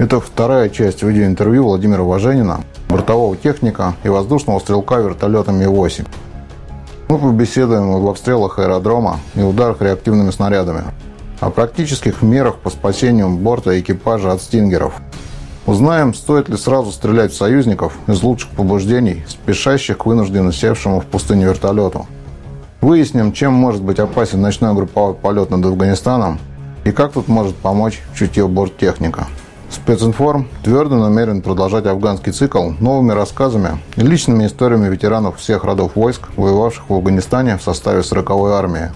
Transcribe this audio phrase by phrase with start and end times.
[0.00, 6.08] Это вторая часть видеоинтервью Владимира Важенина, бортового техника и воздушного стрелка вертолета Ми-8.
[7.10, 10.84] Мы побеседуем об обстрелах аэродрома и ударах реактивными снарядами,
[11.40, 14.94] о практических мерах по спасению борта и экипажа от стингеров.
[15.66, 21.04] Узнаем, стоит ли сразу стрелять в союзников из лучших побуждений, спешащих к вынужденно севшему в
[21.04, 22.06] пустыне вертолету.
[22.80, 26.38] Выясним, чем может быть опасен ночной групповой полет над Афганистаном
[26.84, 29.26] и как тут может помочь чутье борттехника.
[29.70, 36.22] Специнформ твердо намерен продолжать афганский цикл новыми рассказами и личными историями ветеранов всех родов войск,
[36.36, 38.90] воевавших в Афганистане в составе 40-й армии.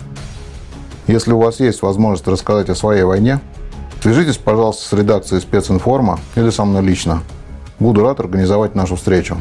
[1.07, 3.39] Если у вас есть возможность рассказать о своей войне,
[4.03, 7.23] свяжитесь, пожалуйста, с редакцией специнформа или со мной лично.
[7.79, 9.37] Буду рад организовать нашу встречу.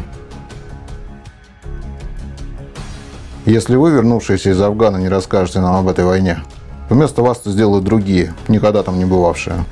[3.48, 6.44] Если вы, вернувшиеся из Афгана, не расскажете нам об этой войне,
[6.90, 9.66] то вместо вас это сделают другие, никогда там не бывавшие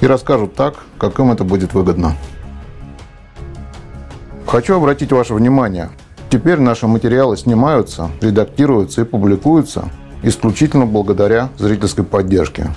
[0.00, 2.14] и расскажут так, как им это будет выгодно.
[4.46, 5.90] Хочу обратить ваше внимание.
[6.30, 9.88] Теперь наши материалы снимаются, редактируются и публикуются
[10.22, 12.70] исключительно благодаря зрительской поддержке.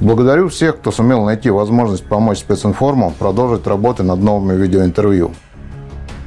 [0.00, 5.32] Благодарю всех, кто сумел найти возможность помочь специнформу продолжить работы над новыми видеоинтервью.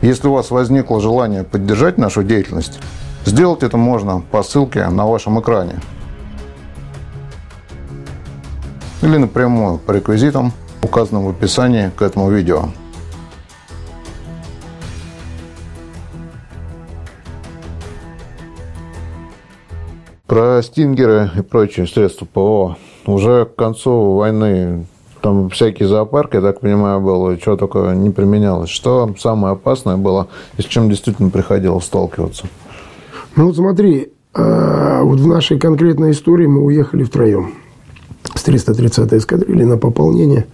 [0.02, 2.80] Если у вас возникло желание поддержать нашу деятельность,
[3.26, 5.76] сделать это можно по ссылке на вашем экране–
[9.02, 12.66] или напрямую по реквизитам, указанным в описании к этому видео.
[20.28, 22.78] Про стингеры и прочие средства ПВО.
[23.08, 24.86] Уже к концу войны
[25.22, 28.70] там всякий зоопарк, я так понимаю, был, и что только не применялось.
[28.70, 32.46] Что самое опасное было, и с чем действительно приходилось сталкиваться?
[33.36, 37.54] Ну, вот смотри, э, вот в нашей конкретной истории мы уехали втроем
[38.36, 40.46] с 330-й эскадрильи на пополнение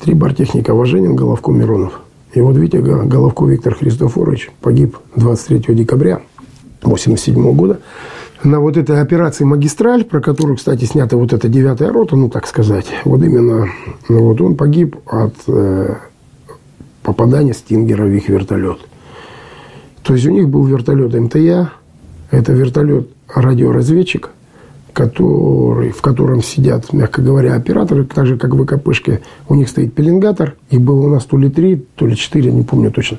[0.00, 2.00] три бортехника Важенин, Головко, Миронов.
[2.34, 6.20] И вот видите, Головко Виктор Христофорович погиб 23 декабря
[6.82, 7.80] 1987 года
[8.44, 12.46] на вот этой операции «Магистраль», про которую, кстати, снята вот эта девятая рота, ну, так
[12.46, 13.68] сказать, вот именно,
[14.08, 15.96] ну, вот он погиб от э,
[17.02, 18.78] попадания Стингера в их вертолет.
[20.02, 21.72] То есть у них был вертолет МТЯ,
[22.30, 24.30] это вертолет радиоразведчик,
[24.98, 29.20] который, в котором сидят, мягко говоря, операторы, так же, как в ВКПшке.
[29.48, 30.56] У них стоит пеленгатор.
[30.70, 33.18] Их было у нас то ли три, то ли четыре, не помню точно.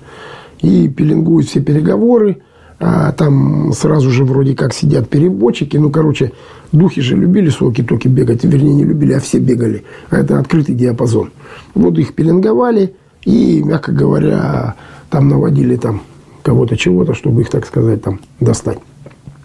[0.60, 2.40] И пеленгуют все переговоры.
[2.82, 5.78] А там сразу же вроде как сидят переводчики.
[5.78, 6.34] Ну, короче,
[6.74, 8.44] духи же любили с токи бегать.
[8.44, 9.86] Вернее, не любили, а все бегали.
[10.10, 11.32] А это открытый диапазон.
[11.76, 14.76] Вот их пеленговали и, мягко говоря,
[15.10, 16.02] там наводили там
[16.44, 18.80] кого-то чего-то, чтобы их, так сказать, там достать.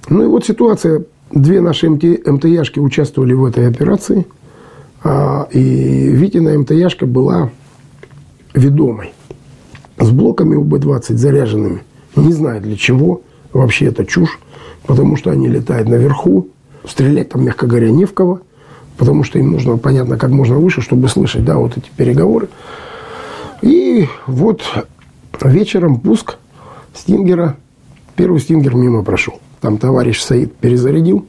[0.09, 4.25] Ну и вот ситуация Две наши МТ, МТЯшки участвовали в этой операции.
[5.03, 7.51] А, и Витина МТЯшка была
[8.55, 9.13] ведомой.
[9.99, 11.83] С блоками УБ-20 заряженными.
[12.15, 13.23] Не знаю для чего.
[13.53, 14.39] Вообще это чушь.
[14.87, 16.51] Потому что они летают наверху.
[16.87, 18.43] Стрелять там, мягко говоря, не в кого.
[18.97, 22.49] Потому что им нужно, понятно, как можно выше, чтобы слышать, да, вот эти переговоры.
[23.61, 24.63] И вот
[25.43, 26.37] вечером пуск
[26.95, 27.57] Стингера.
[28.15, 29.41] Первый Стингер мимо прошел.
[29.65, 31.25] Там товарищ Саид перезарядил,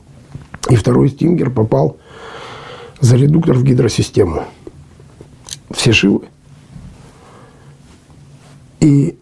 [0.70, 1.96] и второй стингер попал
[3.00, 4.44] за редуктор в гидросистему.
[5.72, 6.24] Все живы.
[8.82, 9.18] И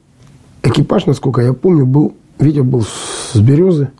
[0.63, 3.91] экипаж, насколько я помню, был, Витя был с Березы,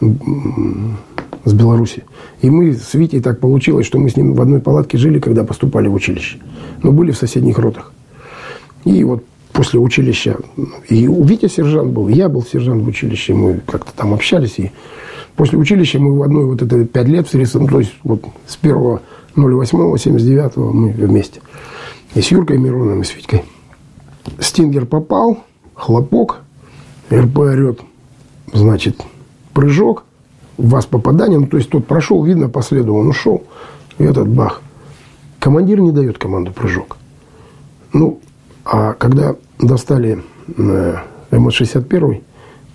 [0.00, 2.04] с Беларуси.
[2.40, 5.42] И мы с Витей так получилось, что мы с ним в одной палатке жили, когда
[5.42, 6.38] поступали в училище.
[6.84, 7.92] Но были в соседних ротах.
[8.84, 10.36] И вот после училища.
[10.88, 14.58] И у Витя сержант был, я был сержант в училище, мы как-то там общались.
[14.58, 14.72] И
[15.36, 18.58] после училища мы в одной вот это пять лет встретились, ну, то есть вот с
[18.60, 18.98] 1
[19.36, 21.40] 08 79 мы вместе.
[22.14, 23.44] И с Юркой Мироном, и с Витькой.
[24.38, 26.42] Стингер попал, хлопок,
[27.10, 27.80] РП орет,
[28.52, 29.00] значит,
[29.52, 30.04] прыжок,
[30.56, 33.42] в вас попадание, ну, то есть тот прошел, видно, по следу он ушел,
[33.98, 34.62] и этот бах.
[35.40, 36.98] Командир не дает команду прыжок.
[37.92, 38.20] Ну,
[38.64, 40.22] а когда достали
[40.56, 40.96] э,
[41.30, 42.22] МС-61,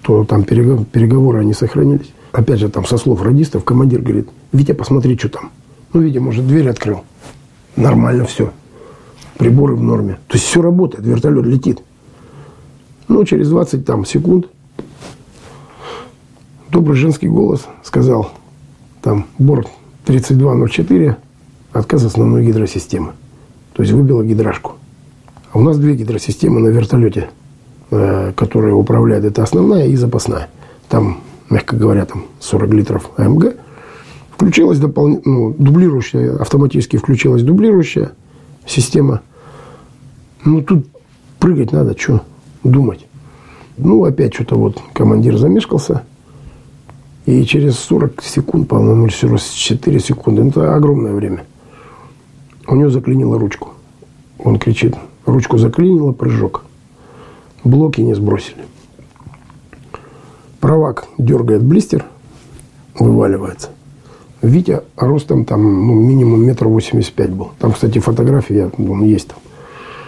[0.01, 2.12] то там переговоры они сохранились.
[2.31, 5.51] Опять же, там со слов радистов командир говорит, Витя, посмотри, что там.
[5.94, 7.01] Ну, Витя, может, дверь открыл.
[7.75, 8.51] Нормально все.
[9.38, 10.13] Приборы в норме.
[10.28, 11.81] То есть все работает, вертолет летит.
[13.07, 14.48] Ну, через 20 там, секунд
[16.69, 18.31] добрый женский голос сказал,
[19.01, 19.68] там, борт
[20.06, 21.18] 3204,
[21.74, 23.13] отказ основной гидросистемы.
[23.74, 24.74] То есть выбила гидрашку.
[25.57, 27.31] У нас две гидросистемы на вертолете,
[27.89, 29.25] э, которые управляют.
[29.25, 30.50] Это основная и запасная.
[30.88, 33.56] Там, мягко говоря, там 40 литров АМГ.
[34.30, 38.12] Включилась дополнительная, ну, дублирующая, автоматически включилась дублирующая
[38.68, 39.21] система.
[40.45, 40.86] Ну, тут
[41.39, 42.21] прыгать надо, что
[42.63, 43.07] думать.
[43.77, 46.04] Ну, опять что-то вот командир замешкался.
[47.25, 51.45] И через 40 секунд, по-моему, или 44 секунды, это огромное время,
[52.68, 53.69] у него заклинило ручку.
[54.38, 54.94] Он кричит,
[55.27, 56.63] ручку заклинило, прыжок.
[57.63, 58.63] Блоки не сбросили.
[60.59, 62.06] Правак дергает блистер,
[62.97, 63.69] вываливается.
[64.41, 67.51] Витя ростом там ну, минимум метр восемьдесят пять был.
[67.59, 69.38] Там, кстати, фотография, он есть там.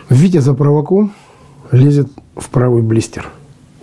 [0.10, 1.12] Витя за праваком
[1.72, 3.30] лезет в правый блистер.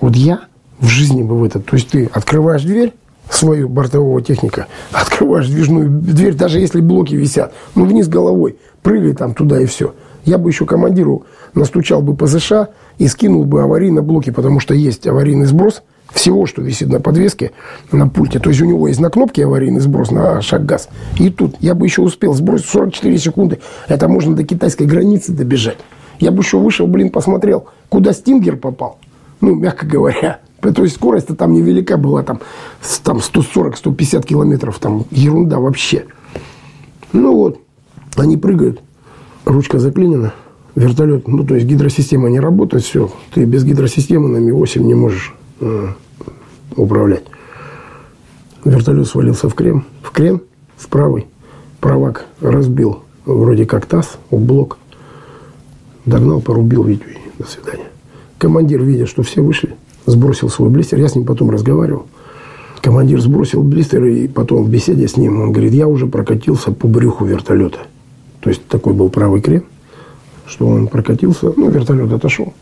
[0.00, 0.40] Вот я
[0.78, 1.66] в жизни бы в этот...
[1.66, 2.92] То есть ты открываешь дверь,
[3.30, 9.34] свою бортового техника, открываешь движную дверь, даже если блоки висят, ну вниз головой, прыгай там
[9.34, 9.94] туда и все.
[10.26, 11.24] Я бы еще командиру
[11.54, 12.52] настучал бы ПЗШ
[12.98, 15.82] и скинул бы аварийные блоки, потому что есть аварийный сброс
[16.12, 17.52] всего, что висит на подвеске,
[17.92, 18.40] на пульте.
[18.40, 20.88] То есть у него есть на кнопке аварийный сброс на шаг газ.
[21.18, 23.60] И тут я бы еще успел сбросить 44 секунды.
[23.86, 25.78] Это можно до китайской границы добежать.
[26.18, 28.98] Я бы еще вышел, блин, посмотрел, куда Стингер попал.
[29.40, 30.40] Ну, мягко говоря.
[30.60, 32.40] То есть скорость-то там невелика была, там,
[33.04, 36.06] там 140-150 километров, там ерунда вообще.
[37.12, 37.60] Ну вот,
[38.16, 38.80] они прыгают,
[39.46, 40.34] ручка заклинена,
[40.74, 45.34] вертолет, ну то есть гидросистема не работает, все, ты без гидросистемы на Ми-8 не можешь
[45.60, 45.88] э,
[46.76, 47.24] управлять.
[48.64, 50.42] Вертолет свалился в крем, в крем,
[50.76, 51.26] в правый,
[51.80, 54.78] правак разбил вроде как таз, блок,
[56.04, 57.04] догнал, порубил Витю
[57.38, 57.86] до свидания.
[58.38, 60.98] Командир, видя, что все вышли, сбросил свой блистер.
[60.98, 62.06] Я с ним потом разговаривал.
[62.82, 66.86] Командир сбросил блистер, и потом в беседе с ним он говорит, я уже прокатился по
[66.86, 67.80] брюху вертолета.
[68.46, 69.64] То есть такой был правый крем,
[70.46, 72.54] что он прокатился, ну, вертолет отошел.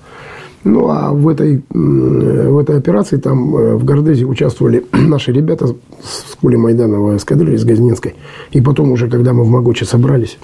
[0.65, 6.37] Ну, а в этой, в этой операции там э, в Гордезе участвовали наши ребята с
[6.41, 8.15] Кули Майданова эскадрильи, с Газнинской.
[8.51, 10.39] И потом уже, когда мы в Могоче собрались,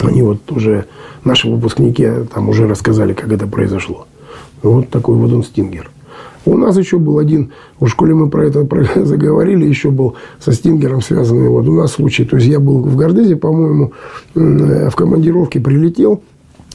[0.00, 0.84] они вот уже,
[1.24, 4.06] наши выпускники там уже рассказали, как это произошло.
[4.62, 5.88] Вот такой вот он стингер.
[6.46, 7.50] У нас еще был один,
[7.80, 8.64] в школе мы про это
[9.04, 11.48] заговорили, еще был со Стингером связанный.
[11.48, 13.92] Вот у нас случай, то есть я был в Гордезе, по-моему,
[14.34, 16.22] в командировке прилетел,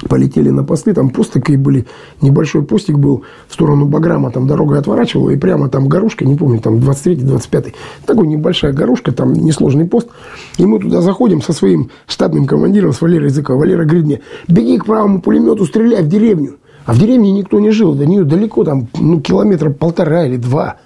[0.10, 1.86] полетели на посты, там пост такие были,
[2.22, 6.60] небольшой постик был в сторону Баграма, там дорога отворачивала, и прямо там горушка, не помню,
[6.60, 7.74] там 23-25,
[8.06, 10.10] такой небольшая горушка, там несложный пост,
[10.58, 14.78] и мы туда заходим со своим штатным командиром, с Валерой Языкова, Валера говорит мне, беги
[14.80, 16.58] к правому пулемету, стреляй в деревню.
[16.86, 20.78] А в деревне никто не жил, до нее далеко, там, ну, километра полтора или два.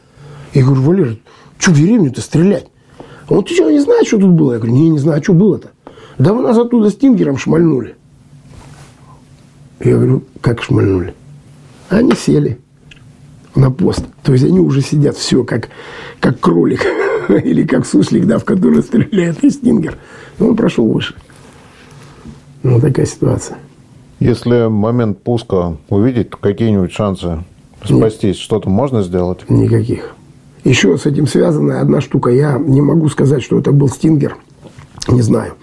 [0.54, 1.18] Я говорю, Валер,
[1.58, 2.68] что в деревню-то стрелять?
[3.30, 4.54] Он, ты что, не знаешь, что тут было?
[4.54, 5.72] Я говорю, не, не знаю, а что было-то?
[6.18, 7.96] Да вы нас оттуда стингером шмальнули.
[9.80, 11.14] Я говорю, как шмальнули?
[11.90, 12.60] Они сели
[13.56, 14.06] на пост.
[14.24, 15.70] То есть они уже сидят все, как,
[16.20, 16.86] как кролик
[17.30, 19.98] или как суслик, да, в который стреляет и стингер.
[20.40, 21.16] И он прошел выше.
[22.64, 23.58] Вот такая ситуация.
[24.20, 27.44] Если момент пуска увидеть, какие-нибудь шансы
[27.84, 29.50] спастись, что-то можно сделать?
[29.50, 30.16] Никаких.
[30.64, 32.32] Еще с этим связана одна штука.
[32.32, 34.38] Я не могу сказать, что это был стингер.
[35.08, 35.54] Не знаю.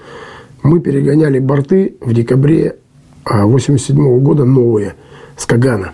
[0.62, 2.76] Мы перегоняли борты в декабре
[3.24, 4.94] 87 -го года новые
[5.36, 5.92] с Кагана.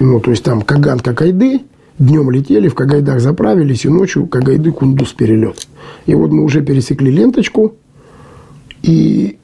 [0.00, 1.62] Ну, то есть там Каган Кагайды,
[1.98, 5.66] днем летели, в Кагайдах заправились, и ночью Кагайды Кундус перелет.
[6.06, 7.74] И вот мы уже пересекли ленточку,
[8.82, 9.38] и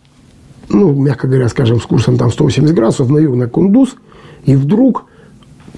[0.72, 3.94] ну, мягко говоря, скажем, с курсом там 180 градусов на юг, на Кундуз,
[4.44, 5.04] и вдруг,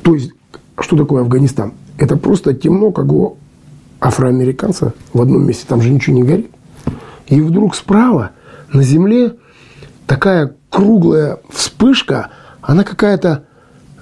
[0.03, 0.33] то есть,
[0.79, 1.75] что такое Афганистан?
[1.99, 3.37] Это просто темно, как у
[4.01, 6.51] афроамериканца в одном месте, там же ничего не горит.
[7.27, 8.31] И вдруг справа
[8.73, 9.35] на земле
[10.07, 13.45] такая круглая вспышка, она какая-то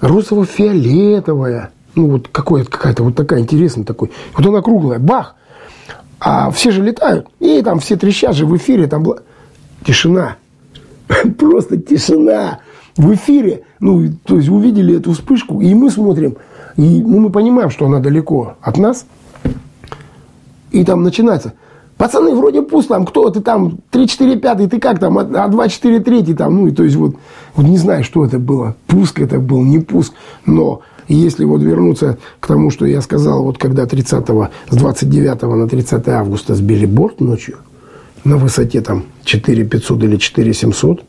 [0.01, 4.11] розово-фиолетовая, ну вот какая-то вот такая интересная такой.
[4.35, 5.35] Вот она круглая, бах!
[6.19, 9.05] А все же летают, и там все трещат же в эфире, там
[9.85, 10.37] тишина.
[11.37, 12.59] просто тишина.
[12.95, 13.63] В эфире.
[13.79, 16.37] Ну, то есть увидели эту вспышку, и мы смотрим,
[16.77, 19.05] и ну, мы понимаем, что она далеко от нас.
[20.71, 21.53] И там начинается.
[21.97, 23.05] Пацаны, вроде пусто, там.
[23.05, 26.71] Кто ты там, 3-4 5 ты как там, а 2 4 3 там, ну и
[26.71, 27.15] то есть вот,
[27.55, 30.13] вот не знаю, что это было, пуск это был, не пуск,
[30.45, 34.27] но если вот вернуться к тому, что я сказал, вот когда 30
[34.69, 37.57] с 29 на 30 августа сбили борт ночью,
[38.23, 41.03] на высоте там 4 500 или 4 700,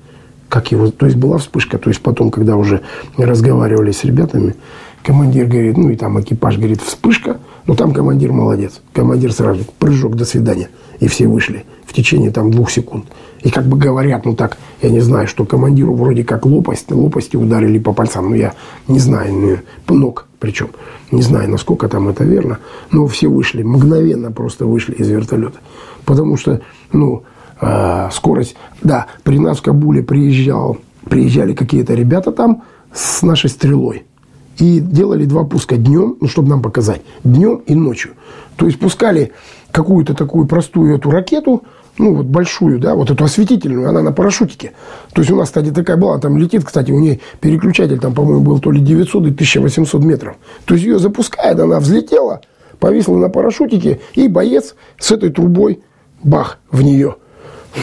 [0.48, 2.82] как его, то есть была вспышка, то есть потом, когда уже
[3.16, 4.54] разговаривали с ребятами,
[5.02, 10.16] командир говорит, ну и там экипаж говорит, вспышка, но там командир молодец, командир сразу, прыжок,
[10.16, 10.68] до свидания,
[11.00, 13.06] и все вышли в течение там двух секунд.
[13.42, 17.36] И как бы говорят, ну так, я не знаю, что командиру вроде как лопасть, лопасти
[17.36, 18.54] ударили по пальцам, но я
[18.88, 20.68] не знаю, ну, ног причем,
[21.10, 22.58] не знаю, насколько там это верно,
[22.90, 25.58] но все вышли, мгновенно просто вышли из вертолета.
[26.04, 26.60] Потому что,
[26.92, 27.24] ну,
[27.60, 28.56] э, скорость...
[28.82, 34.04] Да, при нас в Кабуле приезжал, приезжали какие-то ребята там, с нашей стрелой.
[34.58, 38.12] И делали два пуска днем, ну, чтобы нам показать, днем и ночью.
[38.56, 39.32] То есть пускали
[39.72, 41.64] какую-то такую простую эту ракету,
[41.98, 44.72] ну, вот большую, да, вот эту осветительную, она на парашютике.
[45.12, 48.40] То есть у нас, кстати, такая была, там летит, кстати, у нее переключатель, там, по-моему,
[48.40, 50.36] был то ли 900 и 1800 метров.
[50.64, 52.40] То есть ее запускает, она взлетела,
[52.78, 55.82] повисла на парашютике, и боец с этой трубой,
[56.24, 57.16] бах, в нее.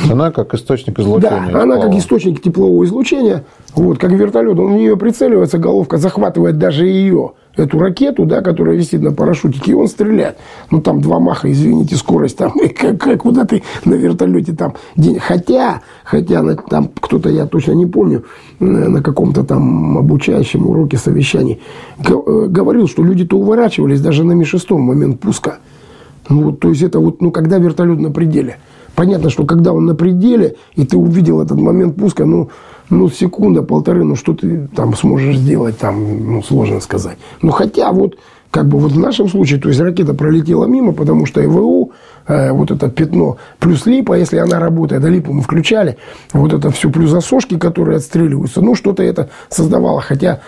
[0.09, 1.51] Она как источник излучения.
[1.51, 3.43] Да, она как источник теплового излучения,
[3.75, 8.75] вот, как вертолет, он в нее прицеливается, головка захватывает даже ее эту ракету, да, которая
[8.77, 10.37] висит на парашютике, и он стреляет.
[10.69, 15.19] Ну, там два маха, извините, скорость там, как, как куда ты на вертолете там день.
[15.19, 18.23] Хотя, хотя там кто-то, я точно не помню,
[18.59, 21.61] на каком-то там обучающем уроке совещаний
[21.99, 25.59] э, говорил, что люди-то уворачивались даже на Ми-6 в момент пуска.
[26.29, 28.57] Ну, вот, то есть это вот, ну, когда вертолет на пределе.
[28.95, 32.49] Понятно, что когда он на пределе, и ты увидел этот момент пуска, ну,
[32.89, 37.17] ну, секунда, полторы, ну, что ты там сможешь сделать, там, ну, сложно сказать.
[37.41, 38.17] Ну, хотя вот,
[38.51, 41.93] как бы вот в нашем случае, то есть ракета пролетела мимо, потому что ИВУ,
[42.27, 45.97] э, вот это пятно, плюс липа, если она работает, а липу мы включали,
[46.33, 50.01] вот это все, плюс засошки, которые отстреливаются, ну, что-то это создавало.
[50.01, 50.41] Хотя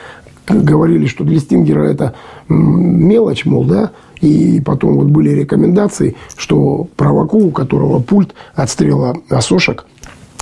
[0.47, 2.13] говорили, что для Стингера это
[2.47, 9.85] мелочь, мол, да, и потом вот были рекомендации, что праваку, у которого пульт отстрела осошек,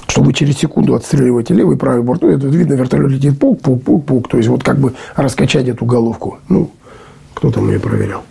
[0.07, 2.21] что вы через секунду отстреливаете левый и правый борт.
[2.21, 4.27] Ну, это видно, вертолет летит пук, пук, пук, пук.
[4.27, 6.37] То есть, вот как бы раскачать эту головку.
[6.49, 6.69] Ну,
[7.33, 8.21] кто там ее проверял.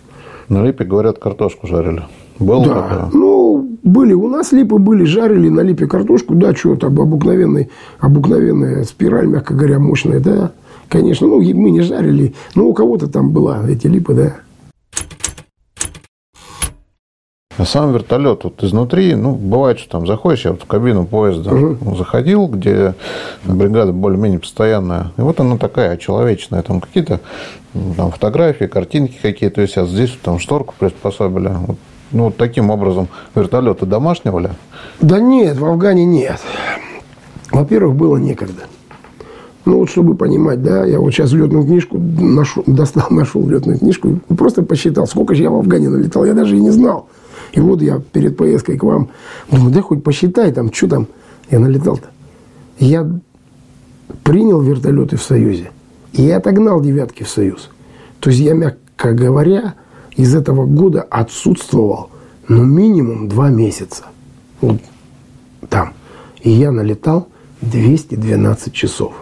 [0.47, 2.03] На липе, говорят, картошку жарили.
[2.39, 2.73] Было да.
[2.73, 3.09] такое?
[3.13, 4.13] Ну, были.
[4.13, 6.35] У нас липы были, жарили на липе картошку.
[6.35, 10.51] Да, что там, обыкновенный, обыкновенная спираль, мягко говоря, мощная, да.
[10.91, 12.33] Конечно, ну, мы не жарили.
[12.53, 14.35] Ну, у кого-то там была эти липы, да.
[17.57, 21.53] А сам вертолет вот изнутри, ну, бывает, что там заходишь, я вот в кабину поезда
[21.53, 21.95] угу.
[21.95, 22.95] заходил, где
[23.45, 27.21] бригада более-менее постоянная, и вот она такая человечная, там какие-то
[27.95, 31.51] там, фотографии, картинки какие-то висят, здесь там шторку приспособили.
[31.67, 31.77] Вот,
[32.11, 34.49] ну, вот таким образом вертолеты домашнего ли?
[34.99, 36.41] Да нет, в Афгане нет.
[37.51, 38.63] Во-первых, было некогда.
[39.65, 44.19] Ну, вот чтобы понимать, да, я вот сейчас летную книжку нашел, достал, нашел летную книжку
[44.37, 47.07] просто посчитал, сколько же я в Афгане налетал, я даже и не знал.
[47.53, 49.09] И вот я перед поездкой к вам
[49.51, 51.07] думаю, да хоть посчитай там, что там
[51.49, 52.07] я налетал-то.
[52.79, 53.07] Я
[54.23, 55.71] принял вертолеты в Союзе
[56.13, 57.69] и отогнал девятки в Союз.
[58.19, 59.75] То есть я, мягко говоря,
[60.15, 62.09] из этого года отсутствовал
[62.47, 64.05] ну минимум два месяца.
[64.61, 64.77] Вот
[65.69, 65.93] там.
[66.41, 67.27] И я налетал
[67.61, 69.13] 212 часов.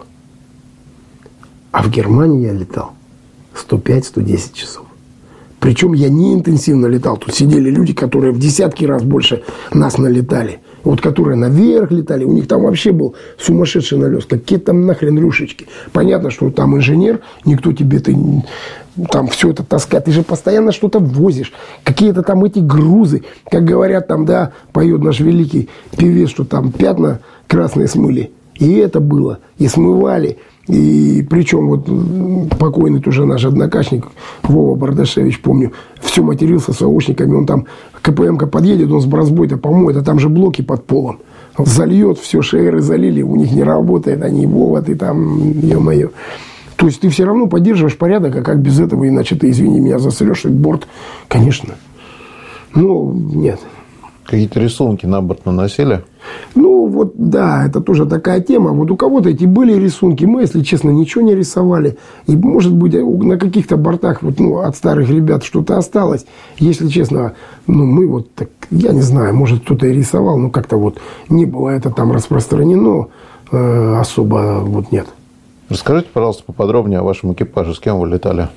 [1.72, 2.92] А в Германии я летал
[3.54, 4.86] 105-110 часов.
[5.60, 7.18] Причем я не интенсивно летал.
[7.18, 10.60] Тут сидели люди, которые в десятки раз больше нас налетали.
[10.82, 14.24] Вот которые наверх летали, у них там вообще был сумасшедший налет.
[14.24, 15.66] Какие там нахрен рюшечки.
[15.92, 18.16] Понятно, что там инженер, никто тебе ты
[19.10, 20.06] там все это таскает.
[20.06, 21.52] Ты же постоянно что-то возишь.
[21.84, 23.24] Какие-то там эти грузы.
[23.50, 28.32] Как говорят там, да, поет наш великий певец, что там пятна красные смыли.
[28.54, 29.40] И это было.
[29.58, 30.38] И смывали.
[30.70, 34.06] И причем вот покойный тоже наш однокашник
[34.42, 37.66] Вова Бардашевич, помню, все матерился с сообщниками, он там,
[38.02, 41.18] КПМ-ка подъедет, он с бразбой-то помоет, а там же блоки под полом.
[41.58, 46.10] Зальет, все, шеры залили, у них не работает, они, Вова, ты там, ё-моё.
[46.76, 49.98] То есть ты все равно поддерживаешь порядок, а как без этого, иначе ты, извини меня,
[49.98, 50.86] засрешь этот борт,
[51.28, 51.74] конечно.
[52.74, 53.60] Ну, нет.
[54.30, 56.04] Какие-то рисунки на борт наносили?
[56.54, 58.70] Ну, вот, да, это тоже такая тема.
[58.70, 61.98] Вот у кого-то эти были рисунки, мы, если честно, ничего не рисовали.
[62.28, 66.26] И, может быть, на каких-то бортах вот, ну, от старых ребят что-то осталось.
[66.58, 67.32] Если честно,
[67.66, 71.44] ну, мы вот, так, я не знаю, может, кто-то и рисовал, но как-то вот не
[71.44, 73.08] было это там распространено
[73.50, 75.08] э, особо, вот нет.
[75.68, 77.74] Расскажите, пожалуйста, поподробнее о вашем экипаже.
[77.74, 78.48] С кем вы летали?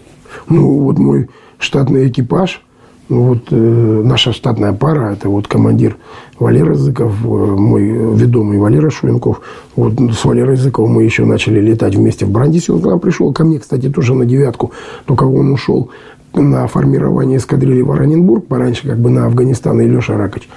[0.47, 2.61] Ну, вот мой штатный экипаж–
[3.09, 5.97] вот э, наша штатная пара, это вот командир
[6.39, 9.41] Валера Языков, э, мой ведомый Валера Шуенков.
[9.75, 12.73] Вот с Валерой Языковым мы еще начали летать вместе в Брандисе.
[12.73, 14.71] Он к нам пришел, ко мне, кстати, тоже на девятку.
[15.05, 15.89] Только он ушел
[16.33, 20.47] на формирование эскадрильи в Ораненбург, пораньше как бы на Афганистан и Леша Ракоч.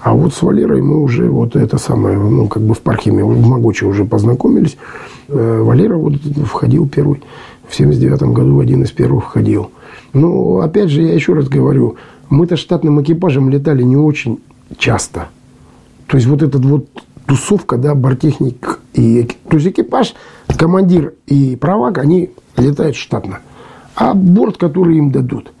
[0.00, 3.46] А вот с Валерой мы уже вот это самое, ну, как бы в Пархиме, в
[3.46, 4.78] Могоче уже познакомились.
[5.28, 7.22] Э, Валера вот входил первый,
[7.68, 9.70] в 79 году один из первых входил.
[10.16, 11.96] Но, опять же, я еще раз говорю,
[12.30, 14.38] мы-то штатным экипажем летали не очень
[14.78, 15.28] часто.
[16.06, 16.86] То есть, вот этот вот
[17.26, 19.28] тусовка, да, бортехник и...
[19.50, 20.14] То есть, экипаж,
[20.56, 23.40] командир и правак, они летают штатно.
[23.94, 25.52] А борт, который им дадут.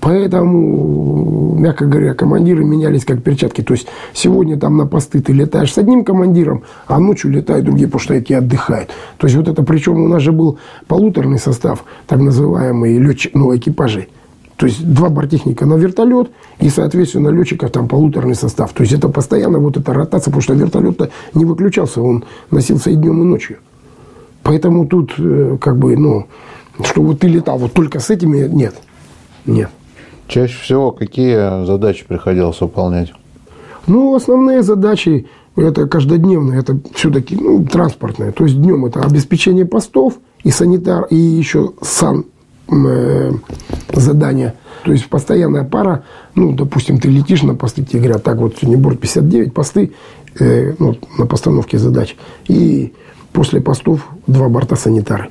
[0.00, 3.60] Поэтому, мягко говоря, командиры менялись как перчатки.
[3.60, 7.86] То есть сегодня там на посты ты летаешь с одним командиром, а ночью летают другие,
[7.86, 8.90] потому что эти отдыхают.
[9.18, 13.54] То есть вот это, причем у нас же был полуторный состав, так называемый летчик, ну,
[13.54, 14.08] экипажей.
[14.56, 18.72] То есть два бортехника на вертолет и, соответственно, летчиков там полуторный состав.
[18.72, 22.94] То есть это постоянно вот эта ротация, потому что вертолет-то не выключался, он носился и
[22.94, 23.58] днем, и ночью.
[24.42, 26.26] Поэтому тут э, как бы, ну,
[26.84, 28.74] что вот ты летал вот только с этими, нет.
[29.46, 29.70] Нет.
[30.30, 33.12] Чаще всего какие задачи приходилось выполнять?
[33.88, 38.30] Ну, основные задачи это каждодневные, это все-таки ну, транспортные.
[38.30, 42.26] То есть днем это обеспечение постов и санитар, и еще сан
[42.70, 43.32] э,
[43.92, 44.54] задания.
[44.84, 46.04] То есть постоянная пара,
[46.36, 49.90] ну, допустим, ты летишь на посты, тебе говорят, так вот сегодня борт 59, посты
[50.38, 52.14] э, ну, на постановке задач.
[52.46, 52.92] И
[53.32, 55.30] после постов два борта санитары.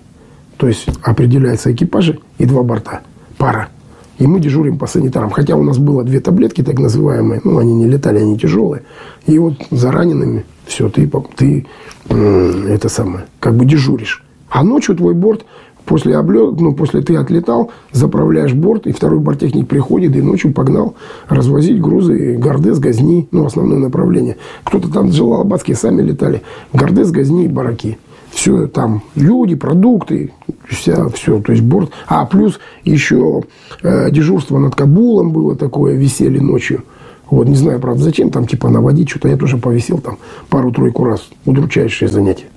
[0.57, 2.99] То есть определяются экипажи и два борта,
[3.37, 3.69] пара.
[4.19, 5.31] И мы дежурим по санитарам.
[5.31, 7.41] Хотя у нас было две таблетки, так называемые.
[7.43, 8.83] Ну, они не летали, они тяжелые.
[9.25, 11.65] И вот за ранеными все, ты, ты
[12.09, 14.23] это самое, как бы дежуришь.
[14.49, 15.45] А ночью твой борт
[15.85, 20.95] после облет, ну, после ты отлетал, заправляешь борт, и второй борттехник приходит и ночью погнал
[21.27, 24.37] развозить грузы Гордес, Газни, ну, основное направление.
[24.63, 26.43] Кто-то там Джалалабадские сами летали.
[26.73, 27.97] Гордес, Газни и Бараки
[28.31, 30.31] все там люди, продукты,
[30.69, 31.91] вся, все, то есть борт.
[32.07, 33.43] А, плюс еще
[33.81, 36.83] э, дежурство над Кабулом было такое, висели ночью.
[37.29, 39.27] Вот, не знаю, правда, зачем там, типа, наводить что-то.
[39.27, 40.17] Я тоже повисел там
[40.49, 41.29] пару-тройку раз.
[41.45, 42.47] Удручающее занятие.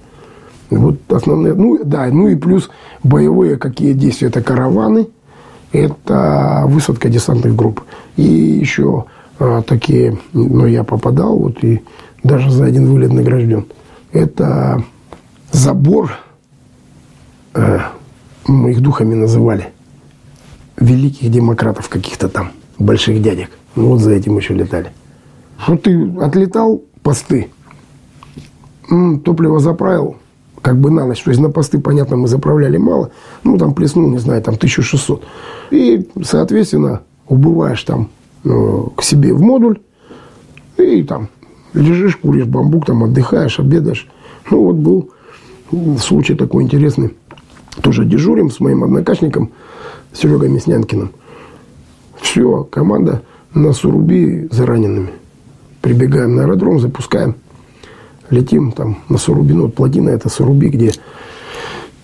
[0.71, 2.71] Вот основные, ну, да, ну и плюс
[3.03, 4.29] боевые какие действия.
[4.29, 5.09] Это караваны,
[5.73, 7.83] это высадка десантных групп.
[8.17, 9.05] И еще
[9.39, 11.83] а, такие, ну, я попадал, вот, и
[12.23, 13.67] даже за один вылет награжден.
[14.13, 14.83] Это
[15.51, 16.32] забор, э,
[18.47, 19.69] мы их духами называли,
[20.77, 23.51] великих демократов каких-то там, больших дядек.
[23.77, 24.93] Ну, вот за этим еще летали.
[25.67, 27.51] Вот ты отлетал посты,
[29.25, 30.17] топливо заправил,
[30.61, 31.23] как бы на ночь.
[31.23, 33.11] То есть на посты, понятно, мы заправляли мало.
[33.45, 35.25] Ну, там плеснул, не знаю, там 1600.
[35.71, 38.11] И, соответственно, убываешь там
[38.45, 39.81] э, к себе в модуль.
[40.79, 41.29] И там
[41.75, 44.09] лежишь, куришь бамбук, там отдыхаешь, обедаешь.
[44.51, 45.11] Ну, вот был
[45.99, 47.15] случай такой интересный.
[47.81, 49.51] Тоже дежурим с моим однокашником
[50.13, 51.13] Серегой Мяснянкиным.
[52.21, 53.23] Все, команда
[53.55, 55.11] на Суруби за ранеными.
[55.81, 57.37] Прибегаем на аэродром, запускаем.
[58.31, 59.53] Летим там на Суруби.
[59.55, 60.93] Ну, вот плотина это Суруби, где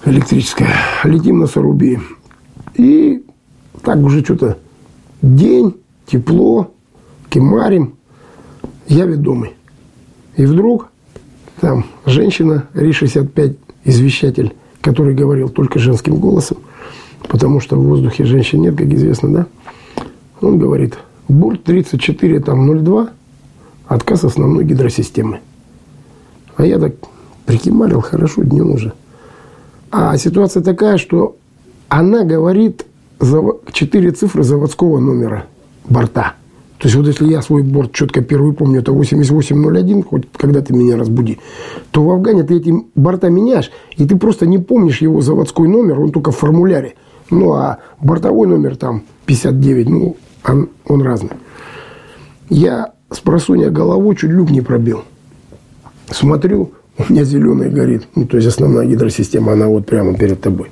[0.05, 0.75] электрическая.
[1.05, 2.01] Летим на Суруби.
[2.75, 3.25] И
[3.83, 4.59] так уже что-то
[5.23, 5.77] день,
[6.07, 6.73] тепло,
[7.29, 7.95] кемарим.
[8.87, 9.55] Я ведомый.
[10.37, 10.89] И вдруг
[11.61, 14.55] там женщина, Ри-65, извещатель,
[14.89, 16.57] который говорил только женским голосом,
[17.29, 19.47] потому что в воздухе женщин нет, как известно, да?
[20.41, 20.99] Он говорит,
[21.29, 23.11] борт 34, там 02,
[23.87, 25.41] отказ основной гидросистемы.
[26.57, 26.95] А я так
[27.45, 28.95] прикимарил, хорошо, днем уже.
[29.91, 31.37] А ситуация такая, что
[31.91, 32.87] она говорит
[33.73, 35.45] четыре цифры заводского номера
[35.87, 36.33] борта–
[36.79, 40.73] то есть вот если я свой борт четко первый помню, это 8801, хоть когда ты
[40.73, 41.39] меня разбуди,
[41.91, 46.01] то в Афгане ты эти борта меняешь, и ты просто не помнишь его заводской номер,
[46.01, 46.95] он только в формуляре.
[47.31, 51.33] Ну, а бортовой номер там 59, ну, он, он разный.
[52.49, 55.03] Я с просунья головой чуть люк не пробил.
[56.09, 58.07] Смотрю, у меня зеленый горит.
[58.15, 60.71] Ну, то есть основная гидросистема, она вот прямо перед тобой.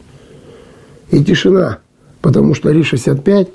[1.11, 1.81] И тишина,
[2.23, 3.49] потому что Ри-65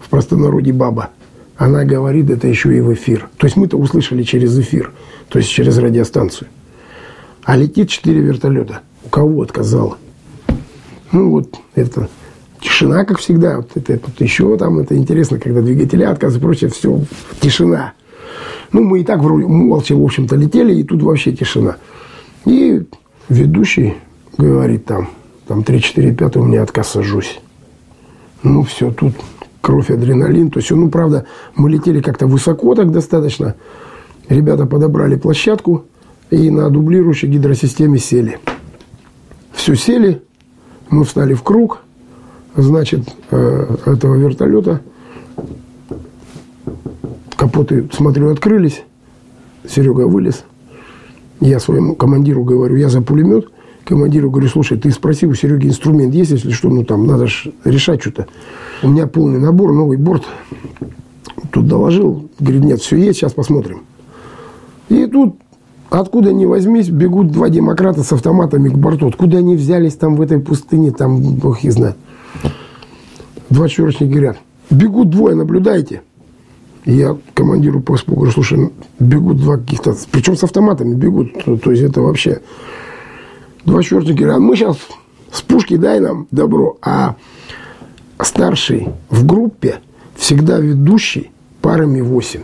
[0.00, 1.10] в простонародье баба–
[1.56, 3.28] она говорит это еще и в эфир.
[3.38, 4.92] То есть мы-то услышали через эфир,
[5.28, 6.48] то есть через радиостанцию.
[7.44, 8.80] А летит четыре вертолета.
[9.04, 9.96] У кого отказала?
[11.12, 12.08] Ну вот это
[12.60, 13.58] тишина, как всегда.
[13.58, 17.00] Вот это, это еще там это интересно, когда двигатели отказы прочее, все,
[17.40, 17.92] тишина.
[18.72, 21.76] Ну, мы и так вроде молча, в общем-то, летели, и тут вообще тишина.
[22.44, 22.82] И
[23.28, 23.94] ведущий
[24.36, 25.08] говорит там,
[25.46, 27.40] там 3-4 5 у меня отказ сажусь.
[28.42, 29.14] Ну, все, тут
[29.66, 30.52] кровь, адреналин.
[30.52, 31.26] То есть, ну, правда,
[31.56, 33.56] мы летели как-то высоко так достаточно.
[34.28, 35.86] Ребята подобрали площадку
[36.30, 38.38] и на дублирующей гидросистеме сели.
[39.52, 40.22] Все сели,
[40.88, 41.80] мы встали в круг,
[42.54, 44.82] значит, э, этого вертолета.
[47.36, 48.84] Капоты, смотрю, открылись.
[49.68, 50.44] Серега вылез.
[51.40, 53.48] Я своему командиру говорю, я за пулемет.
[53.86, 57.46] Командиру говорю, слушай, ты спроси у Сереги инструмент есть, если что, ну там надо ж
[57.64, 58.26] решать что-то.
[58.82, 60.24] У меня полный набор, новый борт.
[61.52, 63.82] Тут доложил, говорит, нет, все есть, сейчас посмотрим.
[64.88, 65.36] И тут,
[65.88, 69.06] откуда ни возьмись, бегут два демократа с автоматами к борту.
[69.06, 71.96] Откуда они взялись там в этой пустыне, там, бог их знает.
[73.50, 76.02] Два черочника говорят, бегут двое, наблюдайте.
[76.84, 82.00] Я командиру по говорю, слушай, бегут два каких-то, причем с автоматами бегут, то есть это
[82.00, 82.40] вообще
[83.66, 84.14] два чертика.
[84.14, 84.78] Говорят, мы сейчас
[85.30, 87.16] с пушки дай нам добро, а
[88.20, 89.80] старший в группе
[90.16, 92.40] всегда ведущий парами 8.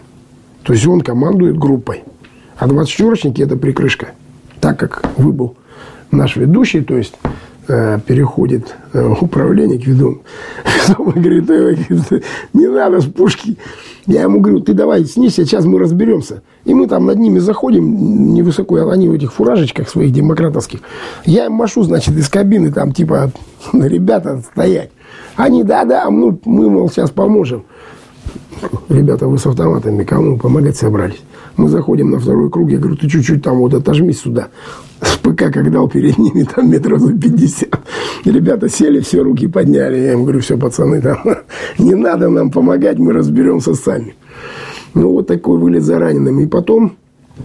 [0.64, 2.04] То есть он командует группой.
[2.58, 4.11] А 24-чники– это прикрышка.
[4.61, 5.56] Так как выбыл
[6.11, 7.14] наш ведущий, то есть
[7.66, 10.22] переходит э, управление к ведому.
[10.88, 12.20] Ведомый говорит, э,
[12.53, 13.57] не надо с пушки.
[14.07, 16.42] Я ему говорю, ты давай снизься, сейчас мы разберемся.
[16.64, 20.81] И мы там над ними заходим невысоко, они в этих фуражечках своих демократовских.
[21.25, 23.31] Я им машу, значит, из кабины там типа,
[23.72, 24.90] ребята, стоять.
[25.37, 27.64] Они, да-да, ну, мы, мол, сейчас поможем.
[28.88, 31.22] Ребята, вы с автоматами кому помогать собрались?
[31.56, 34.48] Мы заходим на второй круг, я говорю, ты чуть-чуть там вот отожмись сюда.
[35.00, 37.68] С ПК как дал перед ними, там метров за 50.
[38.24, 39.98] Ребята сели, все руки подняли.
[39.98, 41.18] Я им говорю, все, пацаны, там,
[41.78, 44.14] не надо нам помогать, мы разберемся сами.
[44.94, 46.40] Ну, вот такой вылет за раненым.
[46.40, 46.96] И потом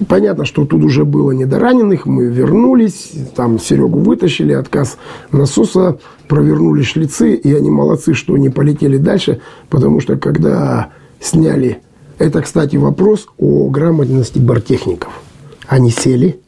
[0.08, 4.98] Понятно, что тут уже было не до раненых, мы вернулись, там Серегу вытащили, отказ
[5.32, 5.98] насоса,
[6.28, 10.90] провернули шлицы, и они молодцы, что не полетели дальше, потому что когда
[11.22, 11.82] сняли,
[12.20, 15.22] это, кстати, вопрос о грамотности бортехников.
[15.68, 16.40] Они сели,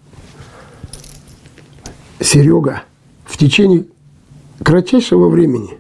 [2.20, 2.84] Серега
[3.24, 3.86] в течение
[4.62, 5.78] кратчайшего времени,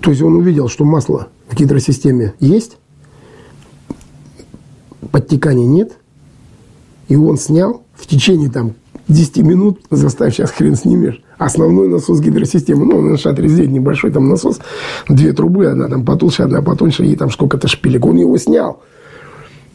[0.00, 2.76] то есть он увидел, что масло в гидросистеме есть,
[5.12, 5.98] подтекания нет–
[7.08, 8.74] и он снял в течение там
[9.08, 12.84] 10 минут, заставь сейчас хрен снимешь, основной насос гидросистемы.
[12.84, 14.58] Ну, на шатре небольшой там насос,
[15.08, 18.04] две трубы, одна там потолще, одна потоньше, и там сколько-то шпилек.
[18.04, 18.82] Он его снял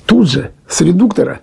[0.06, 1.41] тут же с редуктора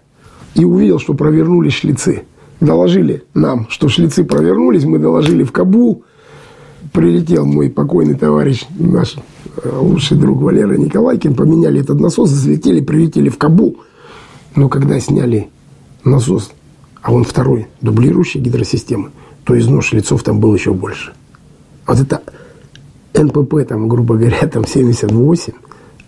[0.55, 2.25] и увидел, что провернулись шлицы.
[2.61, 6.05] Доложили нам, что шлицы провернулись, мы доложили в Кабул.
[6.93, 9.17] Прилетел мой покойный товарищ, наш
[9.63, 13.79] э, лучший друг Валера Николайкин, поменяли этот насос, залетели, прилетели в Кабул.
[14.57, 15.49] Но когда сняли
[16.09, 16.51] насос,
[17.03, 19.11] а он второй, дублирующий гидросистемы,
[19.45, 21.13] то износ лицов там был еще больше.
[21.87, 22.23] Вот это
[23.15, 25.53] НПП, там, грубо говоря, там 78,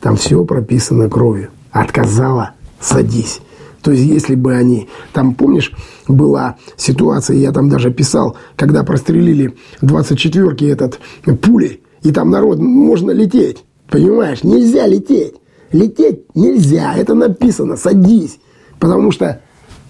[0.00, 1.50] там все прописано кровью.
[1.70, 3.40] Отказала, садись.
[3.82, 4.88] То есть, если бы они...
[5.12, 5.72] Там, помнишь,
[6.06, 11.00] была ситуация, я там даже писал, когда прострелили 24-ки этот
[11.40, 13.64] пули, и там народ, можно лететь.
[13.88, 15.34] Понимаешь, нельзя лететь.
[15.72, 18.38] Лететь нельзя, это написано, садись.
[18.78, 19.40] Потому что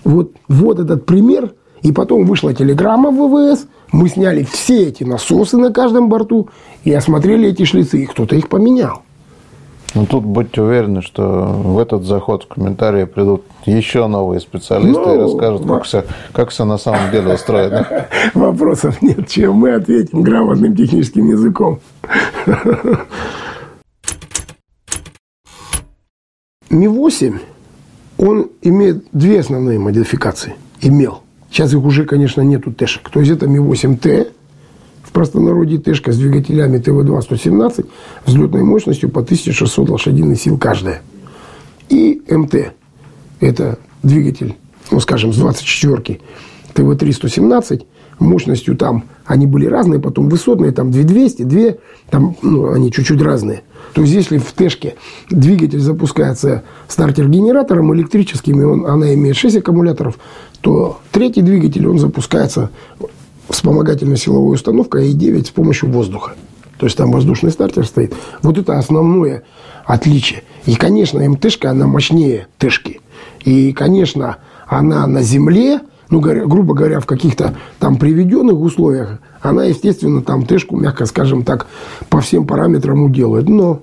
[0.05, 1.53] вот, вот этот пример.
[1.83, 3.67] И потом вышла телеграмма в ВВС.
[3.91, 6.51] Мы сняли все эти насосы на каждом борту
[6.85, 8.03] и осмотрели эти шлицы.
[8.03, 9.03] И кто-то их поменял.
[9.95, 15.15] Ну, тут будьте уверены, что в этот заход в комментарии придут еще новые специалисты ну,
[15.15, 18.07] и расскажут, как все, как все на самом деле устроено.
[18.35, 21.81] Вопросов нет, чем мы ответим грамотным техническим языком.
[26.71, 27.41] Ми-8
[28.21, 30.55] он имеет две основные модификации.
[30.83, 31.23] Имел.
[31.51, 33.09] Сейчас их уже, конечно, нету тэшек.
[33.09, 34.29] То есть это Ми-8Т,
[35.03, 37.87] в простонародье тэшка с двигателями ТВ-2-117,
[38.27, 41.01] взлетной мощностью по 1600 лошадиных сил каждая.
[41.89, 42.75] И МТ.
[43.41, 44.57] Это двигатель,
[44.91, 46.21] ну, скажем, с 24-ки
[46.75, 47.87] ТВ-3-117,
[48.19, 51.61] мощностью там они были разные, потом высотные, там 2200, 2,
[52.11, 53.63] там, ну, они чуть-чуть разные.
[53.93, 54.95] То есть, если в Тэшке
[55.31, 60.19] двигатель запускается стартер-генератором электрическим, и он, она имеет 6 аккумуляторов,
[60.61, 62.71] то третий двигатель, он запускается
[63.49, 66.35] вспомогательной силовой установкой И9 с помощью воздуха.
[66.79, 68.15] То есть, там воздушный стартер стоит.
[68.43, 69.43] Вот это основное
[69.85, 70.45] отличие.
[70.67, 73.01] И, конечно, МТшка, она мощнее Тэшки.
[73.45, 80.23] И, конечно, она на земле, ну, грубо говоря, в каких-то там приведенных условиях, она, естественно,
[80.23, 81.67] там тышку, мягко скажем так,
[82.09, 83.49] по всем параметрам уделает.
[83.49, 83.83] Но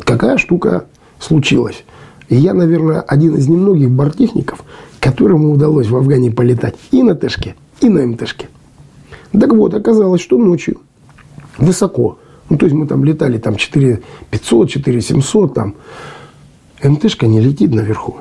[0.00, 0.86] какая штука
[1.18, 1.84] случилась?
[2.28, 4.62] И я, наверное, один из немногих бортехников,
[5.00, 8.48] которому удалось в Афгане полетать и на Тэшке, и на МТшке.
[9.32, 10.80] Так вот, оказалось, что ночью
[11.56, 12.18] высоко,
[12.48, 15.74] ну, то есть мы там летали там 4500, 4700, там,
[16.82, 18.16] МТшка не летит наверху.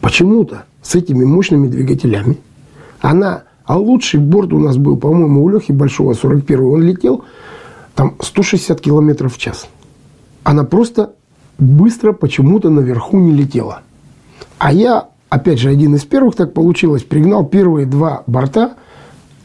[0.00, 2.38] Почему-то с этими мощными двигателями.
[3.00, 7.24] Она, а лучший борт у нас был, по-моему, у Лехи Большого, 41-й, он летел
[7.94, 9.68] там 160 километров в час.
[10.44, 11.14] Она просто
[11.58, 13.82] быстро почему-то наверху не летела.
[14.58, 18.74] А я, опять же, один из первых так получилось, пригнал первые два борта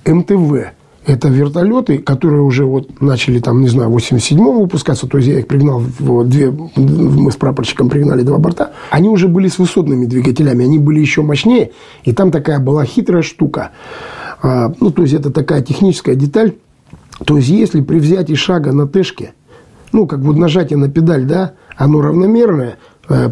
[0.06, 0.72] МТВ.
[1.08, 5.48] Это вертолеты, которые уже вот начали там, не знаю, 87-го выпускаться, то есть я их
[5.48, 10.65] пригнал, вот, две, мы с прапорщиком пригнали два борта, они уже были с высотными двигателями,
[10.65, 11.72] они были еще мощнее,
[12.04, 13.72] и там такая была хитрая штука.
[14.43, 16.56] А, ну, то есть это такая техническая деталь,
[17.26, 19.34] то есть если при взятии шага на тэшке,
[19.93, 22.80] ну, как вот нажатие на педаль, да, оно равномерное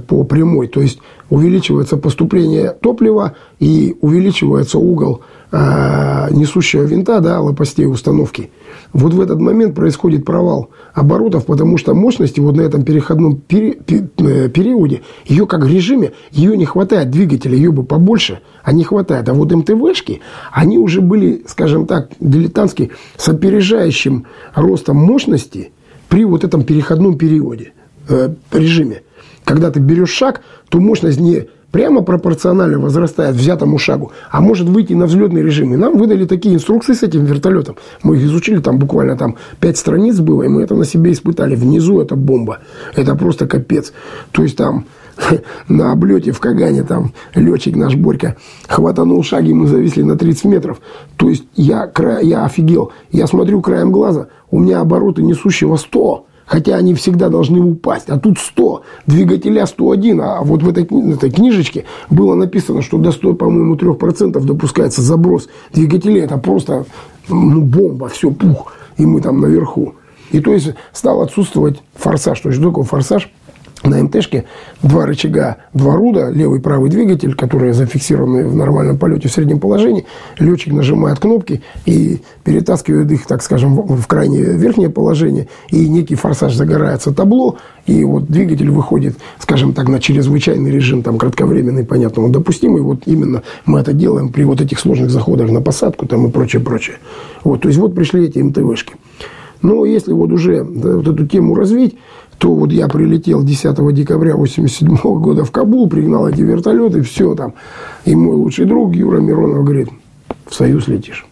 [0.07, 7.85] по прямой, то есть увеличивается поступление топлива и увеличивается угол э, несущего винта, да, лопастей
[7.85, 8.51] установки.
[8.93, 13.79] Вот в этот момент происходит провал оборотов, потому что мощности вот на этом переходном пери,
[13.87, 18.83] э, периоде, ее как в режиме, ее не хватает двигателя, ее бы побольше, а не
[18.83, 19.27] хватает.
[19.29, 25.71] А вот МТВшки, они уже были, скажем так, дилетантски с опережающим ростом мощности
[26.07, 27.73] при вот этом переходном периоде,
[28.07, 29.01] э, режиме.
[29.45, 34.93] Когда ты берешь шаг, то мощность не прямо пропорционально возрастает взятому шагу, а может выйти
[34.93, 35.73] на взлетный режим.
[35.73, 37.75] И нам выдали такие инструкции с этим вертолетом.
[38.01, 41.55] Мы их изучили, там буквально там 5 страниц было, и мы это на себе испытали.
[41.55, 42.59] Внизу это бомба.
[42.95, 43.91] Это просто капец.
[44.31, 44.85] То есть там
[45.67, 50.79] на облете в Кагане там летчик наш Борька хватанул шаги, мы зависли на 30 метров.
[51.17, 52.93] То есть я, я офигел.
[53.11, 58.09] Я смотрю краем глаза, у меня обороты несущего 100 хотя они всегда должны упасть.
[58.09, 63.11] А тут 100, двигателя 101, а вот в этой, этой книжечке было написано, что до
[63.11, 66.21] 100, по-моему, 3% допускается заброс двигателей.
[66.21, 66.85] Это просто
[67.27, 69.95] ну, бомба, все, пух, и мы там наверху.
[70.31, 72.39] И то есть стал отсутствовать форсаж.
[72.39, 73.31] То есть что такое форсаж?
[73.85, 74.45] На МТшке
[74.81, 79.59] два рычага, два руда, левый и правый двигатель, которые зафиксированы в нормальном полете в среднем
[79.59, 80.05] положении.
[80.39, 85.47] Летчик нажимает кнопки и перетаскивает их, так скажем, в крайнее верхнее положение.
[85.69, 91.17] И некий форсаж загорается табло, и вот двигатель выходит, скажем так, на чрезвычайный режим, там,
[91.17, 92.81] кратковременный, понятно, он допустимый.
[92.81, 96.61] Вот именно мы это делаем при вот этих сложных заходах на посадку там и прочее,
[96.61, 96.97] прочее.
[97.43, 98.95] Вот, то есть вот пришли эти МТВшки.
[99.61, 101.97] Но если вот уже вот эту тему развить,
[102.37, 107.53] то вот я прилетел 10 декабря 87 года в Кабул, пригнал эти вертолеты, все там.
[108.03, 109.89] И мой лучший друг Юра Миронов говорит,
[110.45, 111.25] в Союз летишь.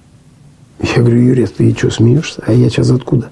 [0.80, 2.44] Я говорю, Юрец, ты что, смеешься?
[2.46, 3.30] А я сейчас откуда?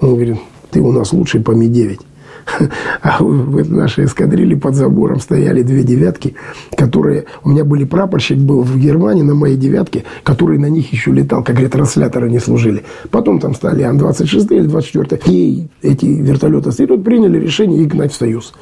[0.00, 0.38] Он говорит,
[0.70, 2.00] ты у нас лучший по Ми-9.
[3.02, 6.34] А в нашей эскадрилье под забором стояли две девятки,
[6.76, 7.24] которые...
[7.42, 11.42] У меня были прапорщик был в Германии на моей девятке, который на них еще летал,
[11.42, 12.84] как ретрансляторы не служили.
[13.10, 18.52] Потом там стали Ан-26 или 24 И эти вертолеты тут приняли решение гнать в Союз.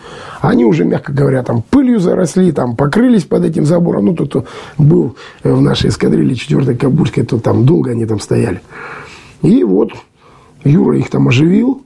[0.40, 4.06] Они уже, мягко говоря, там пылью заросли, там покрылись под этим забором.
[4.06, 4.44] Ну, тот, кто
[4.76, 8.60] был в нашей эскадрилье 4 Кабульской, то там долго они там стояли.
[9.42, 9.92] И вот
[10.64, 11.82] Юра их там оживил,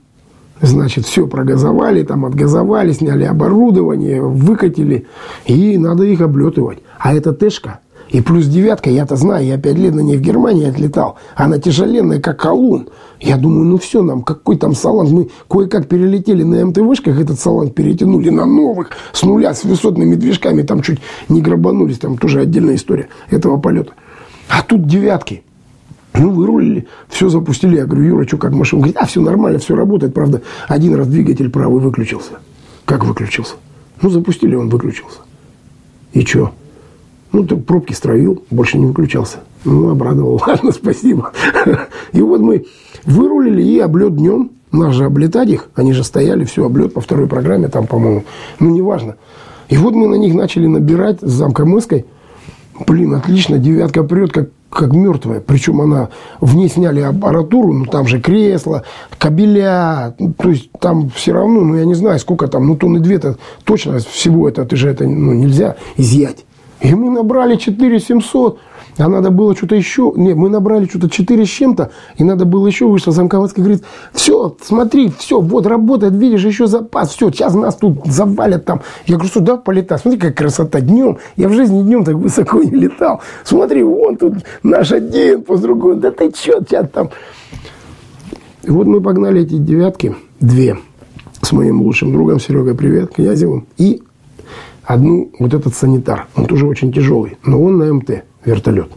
[0.63, 5.07] Значит, все прогазовали, там отгазовали, сняли оборудование, выкатили.
[5.45, 6.79] И надо их облетывать.
[6.97, 7.81] А это Тэшка.
[8.07, 11.17] И плюс девятка, я-то знаю, я пять лет на ней в Германии отлетал.
[11.35, 12.87] Она тяжеленная, как колун.
[13.19, 15.09] Я думаю, ну все, нам какой там салон.
[15.09, 20.61] Мы кое-как перелетели на МТВшках, этот салон перетянули на новых, с нуля, с высотными движками.
[20.61, 23.91] Там чуть не грабанулись, там тоже отдельная история этого полета.
[24.47, 25.43] А тут девятки.
[26.13, 27.77] Ну, вырулили, все запустили.
[27.77, 28.79] Я говорю, Юра, что, как машина?
[28.79, 30.13] Он говорит, а, все нормально, все работает.
[30.13, 32.33] Правда, один раз двигатель правый выключился.
[32.85, 33.55] Как выключился?
[34.01, 35.19] Ну, запустили, он выключился.
[36.13, 36.51] И что?
[37.31, 39.39] Ну, ты пробки стравил, больше не выключался.
[39.65, 40.41] Ну, обрадовал.
[40.47, 41.31] Ладно, спасибо.
[42.11, 42.65] И вот мы
[43.05, 44.51] вырулили и облет днем.
[44.71, 48.23] Нас же облетать их, они же стояли, все, облет по второй программе там, по-моему.
[48.59, 49.17] Ну, неважно.
[49.69, 52.05] И вот мы на них начали набирать с замкомыской.
[52.87, 55.39] Блин, отлично, девятка прет, как как мертвая.
[55.39, 56.09] Причем она,
[56.39, 58.83] в ней сняли аппаратуру, ну там же кресло,
[59.17, 63.37] кабеля, то есть там все равно, ну я не знаю, сколько там, ну тонны две-то
[63.63, 66.45] точно всего это, ты же это ну, нельзя изъять.
[66.81, 68.59] И мы набрали 4 700,
[68.97, 70.13] а надо было что-то еще.
[70.15, 73.11] Не, мы набрали что-то 4 с чем-то, и надо было еще вышло.
[73.11, 78.65] Замковацкая говорит, все, смотри, все, вот работает, видишь, еще запас, все, сейчас нас тут завалят
[78.65, 78.81] там.
[79.05, 80.01] Я говорю, что да, полетать.
[80.01, 81.17] Смотри, какая красота днем.
[81.35, 83.21] Я в жизни днем так высоко не летал.
[83.43, 85.95] Смотри, вон тут наш один, по другому.
[85.95, 87.09] Да ты что, сейчас там.
[88.63, 90.77] И вот мы погнали эти девятки, две,
[91.41, 94.01] с моим лучшим другом Серегой, привет, Князевым, и
[94.85, 96.27] одну вот этот санитар.
[96.35, 98.89] Он тоже очень тяжелый, но он на МТ вертолет.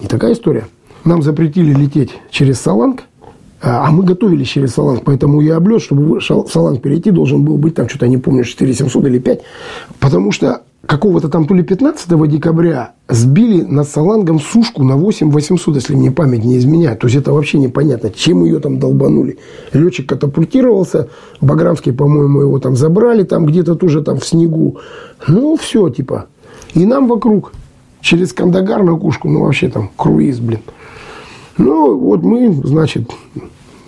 [0.00, 0.66] И такая история.
[1.04, 3.02] Нам запретили лететь через Саланг,
[3.62, 7.56] а, а мы готовились через Саланг, поэтому я облет, чтобы в Саланг перейти, должен был
[7.58, 9.40] быть там, что-то я не помню, 4700 или 5,
[10.00, 15.76] потому что какого-то там то ли 15 декабря сбили над Салангом сушку на 8 800,
[15.76, 17.00] если мне память не изменяет.
[17.00, 19.38] То есть это вообще непонятно, чем ее там долбанули.
[19.72, 21.08] Летчик катапультировался,
[21.40, 24.78] Баграмский, по-моему, его там забрали, там где-то тоже там в снегу.
[25.26, 26.26] Ну, все, типа.
[26.74, 27.52] И нам вокруг
[28.04, 30.60] через Кандагар на Кушку, ну вообще там круиз, блин.
[31.56, 33.10] Ну, вот мы, значит,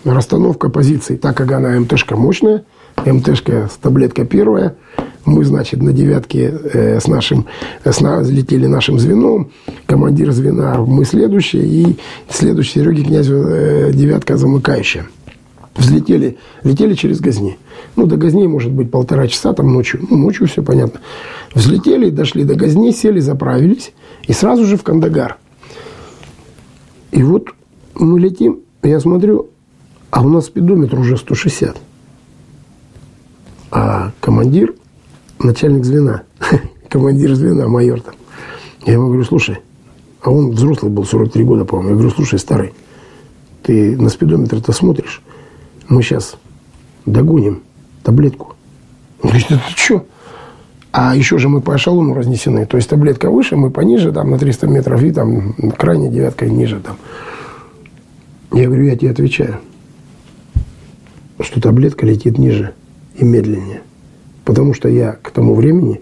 [0.04, 1.16] расстановка позиций.
[1.18, 2.64] Так как она МТшка мощная,
[3.04, 4.74] МТшка таблетка первая,
[5.26, 7.46] мы, значит, на девятке э, с нашим,
[7.84, 9.50] с, на, летели нашим звеном,
[9.84, 11.96] командир звена, мы следующие, и
[12.30, 15.06] следующий Сереги Князю э, девятка замыкающая.
[15.74, 17.58] Взлетели, летели через Газни.
[17.96, 20.00] Ну, до Газни, может быть, полтора часа, там ночью.
[20.08, 21.00] Ну, ночью все понятно.
[21.54, 23.92] Взлетели, дошли до Газни, сели, заправились.
[24.26, 25.38] И сразу же в Кандагар.
[27.12, 27.48] И вот
[27.94, 29.48] мы летим, я смотрю,
[30.10, 31.76] а у нас спидометр уже 160.
[33.70, 34.74] А командир,
[35.38, 36.22] начальник звена,
[36.88, 38.14] командир звена, майор там.
[38.84, 39.58] Я ему говорю, слушай,
[40.22, 41.90] а он взрослый был, 43 года, по-моему.
[41.90, 42.74] Я говорю, слушай, старый,
[43.62, 45.22] ты на спидометр-то смотришь?
[45.88, 46.36] Мы сейчас
[47.04, 47.62] догоним
[48.02, 48.54] таблетку.
[49.22, 50.06] Он говорит, ты что?
[50.98, 52.64] А еще же мы по эшелону разнесены.
[52.64, 56.80] То есть таблетка выше, мы пониже, там на 300 метров, и там крайне девятка ниже.
[56.80, 56.96] Там.
[58.50, 59.58] Я говорю, я тебе отвечаю,
[61.40, 62.72] что таблетка летит ниже
[63.14, 63.82] и медленнее.
[64.46, 66.00] Потому что я к тому времени,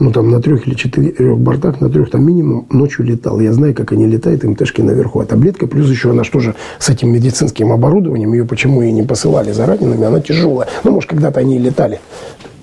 [0.00, 3.38] ну там на трех или четырех бортах, на трех там минимум ночью летал.
[3.38, 5.20] Я знаю, как они летают, МТшки наверху.
[5.20, 9.04] А таблетка, плюс еще она что же с этим медицинским оборудованием, ее почему и не
[9.04, 10.66] посылали за ранеными, она тяжелая.
[10.82, 12.00] Ну, может, когда-то они и летали.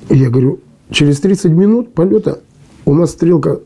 [0.09, 0.59] И я говорю,
[0.91, 2.39] через 30 минут полета
[2.85, 3.59] у нас стрелка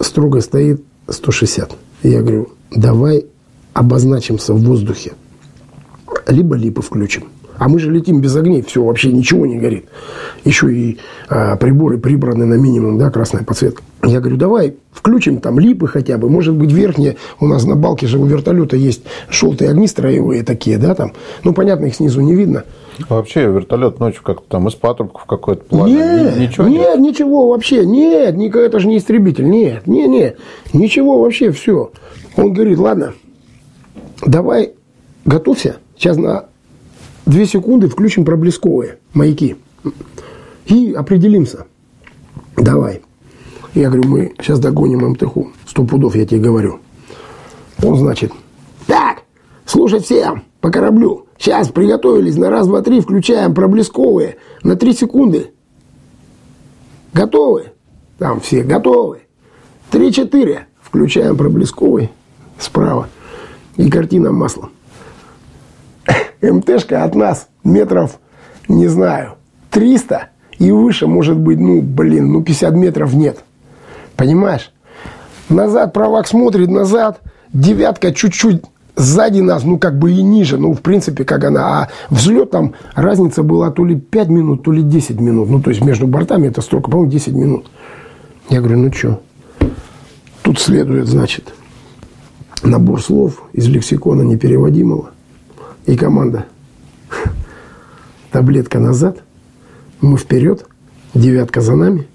[0.00, 1.72] строго стоит 160.
[2.02, 3.26] И я говорю, давай
[3.72, 5.12] обозначимся в воздухе.
[6.26, 7.24] Либо липы включим.
[7.56, 9.86] А мы же летим без огней, все, вообще ничего не горит.
[10.44, 13.82] Еще и а, приборы прибраны на минимум, да, красная подсветка.
[14.02, 18.06] Я говорю, давай включим там липы хотя бы, может быть, верхние, у нас на балке
[18.06, 21.12] же у вертолета есть желтые огни строевые такие, да, там.
[21.44, 22.64] Ну, понятно, их снизу не видно.
[23.08, 25.92] А вообще вертолет ночью как-то там из патрубков какой-то пламя?
[25.92, 30.38] Нет, ничего нет, нет, ничего вообще, нет, никак, это же не истребитель, нет, нет, нет,
[30.72, 31.90] ничего вообще, все.
[32.36, 33.14] Он говорит, ладно,
[34.24, 34.72] давай,
[35.24, 36.46] готовься, сейчас на
[37.26, 39.56] две секунды включим проблесковые маяки
[40.66, 41.66] и определимся.
[42.56, 43.02] Давай.
[43.74, 45.50] Я говорю, мы сейчас догоним МТХу.
[45.66, 46.78] Сто пудов, я тебе говорю.
[47.82, 48.32] Он, значит,
[48.86, 49.23] так,
[49.74, 51.26] слушать всем по кораблю.
[51.36, 55.50] Сейчас приготовились на раз, два, три, включаем проблесковые на три секунды.
[57.12, 57.72] Готовы?
[58.18, 59.22] Там все готовы.
[59.90, 60.68] Три-четыре.
[60.80, 62.12] Включаем проблесковый
[62.56, 63.08] справа.
[63.76, 64.70] И картина маслом.
[66.40, 68.20] МТшка от нас метров,
[68.68, 69.34] не знаю,
[69.70, 70.28] 300
[70.60, 73.42] и выше, может быть, ну, блин, ну, 50 метров нет.
[74.14, 74.72] Понимаешь?
[75.48, 77.20] Назад правак смотрит, назад,
[77.52, 78.62] девятка чуть-чуть
[78.96, 81.82] сзади нас, ну, как бы и ниже, ну, в принципе, как она.
[81.82, 85.50] А взлет там разница была то ли 5 минут, то ли 10 минут.
[85.50, 87.66] Ну, то есть между бортами это столько, по-моему, 10 минут.
[88.50, 89.20] Я говорю, ну, что?
[90.42, 91.54] Тут следует, значит,
[92.62, 95.10] набор слов из лексикона непереводимого.
[95.86, 96.46] И команда.
[98.30, 99.18] Таблетка назад,
[100.00, 100.66] мы вперед,
[101.14, 102.06] девятка за нами.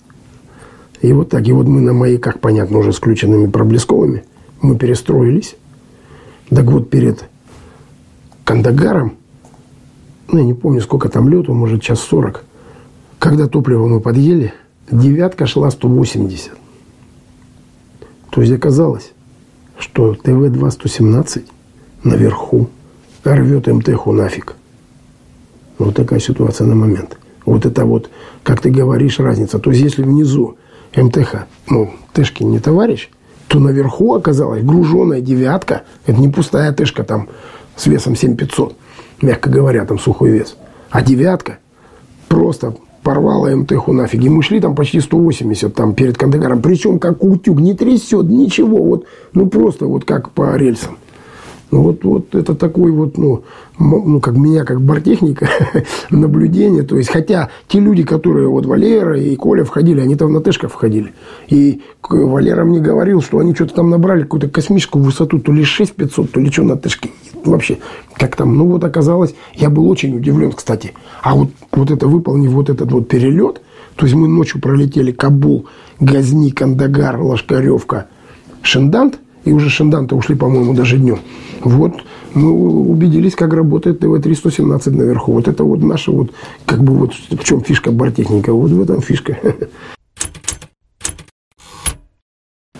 [1.02, 1.48] И вот так.
[1.48, 4.24] И вот мы на маяках, понятно, уже с включенными проблесковыми,
[4.62, 5.56] мы перестроились.
[6.50, 7.26] Так вот, перед
[8.44, 9.14] Кандагаром,
[10.28, 12.44] ну, я не помню, сколько там лету, может, час сорок,
[13.20, 14.54] когда топливо мы подъели,
[14.90, 16.52] девятка шла 180.
[18.32, 19.12] То есть оказалось,
[19.78, 21.46] что ТВ-2
[22.04, 22.70] наверху
[23.24, 24.56] рвет МТХу нафиг.
[25.78, 27.18] Вот такая ситуация на момент.
[27.46, 28.10] Вот это вот,
[28.44, 29.60] как ты говоришь, разница.
[29.60, 30.58] То есть, если внизу
[30.96, 33.10] МТХ, ну, Тэшки не товарищ,
[33.50, 35.82] то наверху оказалась груженная девятка.
[36.06, 37.30] Это не пустая Тэшка там
[37.76, 38.76] с весом 7500,
[39.24, 40.56] мягко говоря, там сухой вес.
[40.92, 41.58] А девятка
[42.28, 44.24] просто порвала МТХу нафиг.
[44.24, 46.62] И мы шли там почти 180 там перед Кандагаром.
[46.62, 48.78] Причем как утюг, не трясет, ничего.
[48.84, 51.00] Вот, ну просто вот как по рельсам.
[51.72, 53.44] Ну, вот, вот это такой вот, ну,
[53.78, 55.48] ну, как меня, как бортехника,
[56.10, 56.82] наблюдение.
[56.82, 60.72] То есть, хотя те люди, которые, вот Валера и Коля входили, они там на Тэшках
[60.72, 61.14] входили.
[61.48, 66.32] И Валера мне говорил, что они что-то там набрали какую-то космическую высоту, то ли 6500,
[66.32, 67.12] то ли что на Тэшке.
[67.46, 67.78] Вообще,
[68.18, 70.94] как там, ну, вот оказалось, я был очень удивлен, кстати.
[71.22, 73.62] А вот, вот это, выполнив вот этот вот перелет,
[73.96, 75.68] то есть, мы ночью пролетели Кабул,
[76.00, 78.08] Газни, Кандагар, Лашкаревка,
[78.64, 81.20] Шендант– и уже Шенданта ушли, по-моему, даже днем.
[81.62, 81.94] Вот
[82.34, 85.34] мы убедились, как работает ТВ-317 наверху.
[85.34, 86.32] Вот это вот наша вот,
[86.66, 89.38] как бы вот в чем фишка бортехника, вот в этом фишка.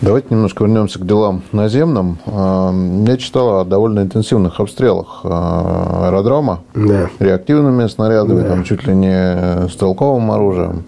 [0.02, 2.20] Давайте немножко вернемся к делам наземным.
[2.26, 2.74] А,
[3.06, 7.10] я читал о довольно интенсивных обстрелах а, аэродрома да.
[7.20, 8.50] реактивными снарядами, да.
[8.50, 10.86] там чуть ли не стрелковым оружием.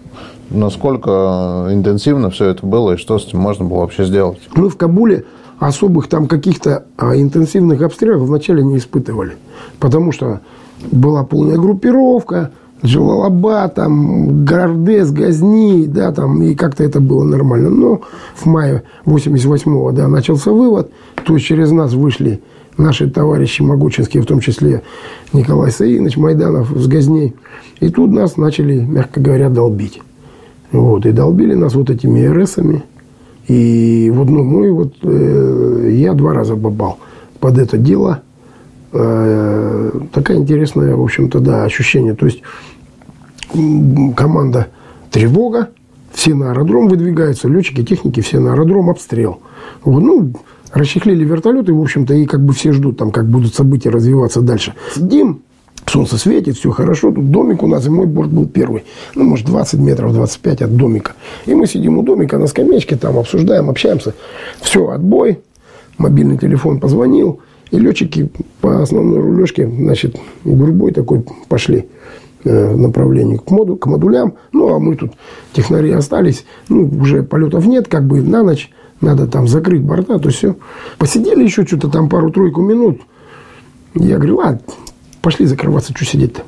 [0.48, 4.38] Насколько интенсивно все это было и что с этим можно было вообще сделать?
[4.54, 5.24] Мы в Кабуле
[5.68, 9.36] особых там каких-то а, интенсивных обстрелов вначале не испытывали.
[9.78, 10.40] Потому что
[10.90, 12.50] была полная группировка,
[12.84, 17.70] Джалалаба, там, Гордес, Газни, да, там, и как-то это было нормально.
[17.70, 18.00] Но
[18.34, 20.90] в мае 88-го, да, начался вывод,
[21.24, 22.42] то есть через нас вышли
[22.76, 24.82] наши товарищи Могучинские, в том числе
[25.32, 27.34] Николай Саинович Майданов с Газней.
[27.78, 30.00] И тут нас начали, мягко говоря, долбить.
[30.72, 32.82] Вот, и долбили нас вот этими РСами.
[33.48, 36.98] И вот, ну, мой вот, э, я два раза попал
[37.40, 38.22] под это дело.
[38.92, 42.14] Э, такая интересная, в общем-то, да, ощущение.
[42.14, 42.42] То есть
[44.16, 44.68] команда
[45.10, 45.70] тревога,
[46.12, 49.40] все на аэродром выдвигаются, летчики, техники, все на аэродром, обстрел.
[49.84, 50.32] Вот, ну,
[50.72, 54.74] расчехлили вертолеты, в общем-то, и как бы все ждут, там, как будут события развиваться дальше.
[54.94, 55.42] Сидим,
[55.92, 58.84] солнце светит, все хорошо, тут домик у нас, и мой борт был первый.
[59.14, 61.12] Ну, может, 20 метров, 25 от домика.
[61.46, 64.14] И мы сидим у домика на скамеечке, там обсуждаем, общаемся.
[64.60, 65.40] Все, отбой,
[65.98, 67.40] мобильный телефон позвонил,
[67.70, 68.30] и летчики
[68.60, 71.86] по основной рулежке, значит, гурьбой такой пошли
[72.44, 74.34] э, направлении к, моду, к модулям.
[74.52, 75.12] Ну, а мы тут,
[75.52, 78.70] технари остались, ну, уже полетов нет, как бы на ночь
[79.02, 80.56] надо там закрыть борта, то все.
[80.96, 83.00] Посидели еще что-то там пару-тройку минут.
[83.94, 84.58] Я говорю, а,
[85.22, 86.42] пошли закрываться, что сидеть-то.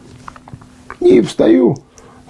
[1.01, 1.77] И встаю,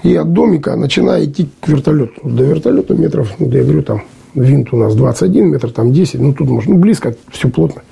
[0.03, 2.20] и от домика начинаю идти к вертолету.
[2.22, 4.03] До вертолета метров, ну, я говорю, там
[4.34, 7.82] винт у нас 21 метр, там 10, ну, тут можно, ну, близко, все плотно.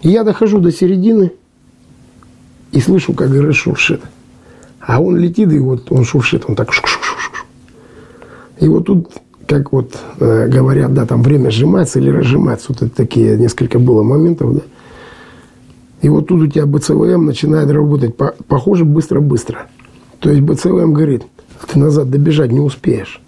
[0.00, 1.32] И я дохожу до середины
[2.72, 4.00] и слышу, как ГРС шуршит.
[4.80, 8.64] А он летит, и вот он шуршит, он так шуш -шуш -шуш.
[8.64, 9.12] И вот тут
[9.46, 12.66] как вот э, говорят, да, там время сжимается или разжимается.
[12.70, 14.60] Вот это такие несколько было моментов, да.
[16.02, 19.68] И вот тут у тебя БЦВМ начинает работать, по, похоже, быстро-быстро.
[20.18, 21.22] То есть БЦВМ говорит,
[21.72, 23.20] ты назад добежать не успеешь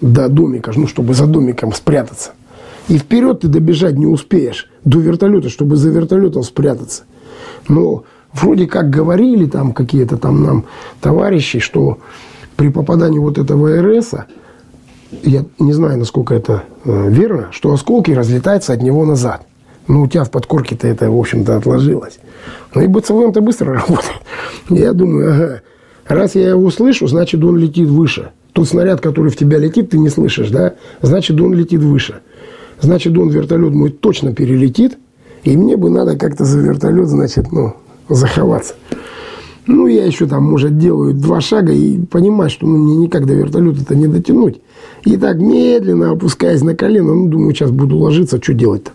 [0.00, 2.32] до домика, ну, чтобы за домиком спрятаться.
[2.88, 7.04] И вперед ты добежать не успеешь до вертолета, чтобы за вертолетом спрятаться.
[7.68, 10.64] Но вроде как говорили там какие-то там нам
[11.00, 11.98] товарищи, что
[12.56, 14.26] при попадании вот этого РСа
[15.22, 19.46] я не знаю, насколько это э, верно, что осколки разлетаются от него назад.
[19.86, 22.18] Ну, у тебя в подкорке-то это, в общем-то, отложилось.
[22.74, 24.20] Ну, и БЦВМ-то быстро работает.
[24.70, 25.62] Я думаю, ага,
[26.06, 28.30] раз я его слышу, значит, он летит выше.
[28.52, 30.74] Тот снаряд, который в тебя летит, ты не слышишь, да?
[31.02, 32.20] Значит, он летит выше.
[32.80, 34.96] Значит, он вертолет мой точно перелетит,
[35.42, 37.74] и мне бы надо как-то за вертолет, значит, ну,
[38.08, 38.74] заховаться.
[39.66, 43.34] Ну, я еще там, может, делаю два шага и понимаю, что ну, мне никак до
[43.34, 44.60] вертолета-то не дотянуть.
[45.04, 48.90] И так медленно опускаясь на колено, ну, думаю, сейчас буду ложиться, что делать-то.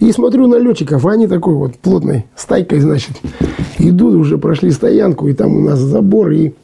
[0.00, 3.20] И смотрю на летчиков, они такой вот плотной стайкой, значит,
[3.78, 6.54] идут, уже прошли стоянку, и там у нас забор, и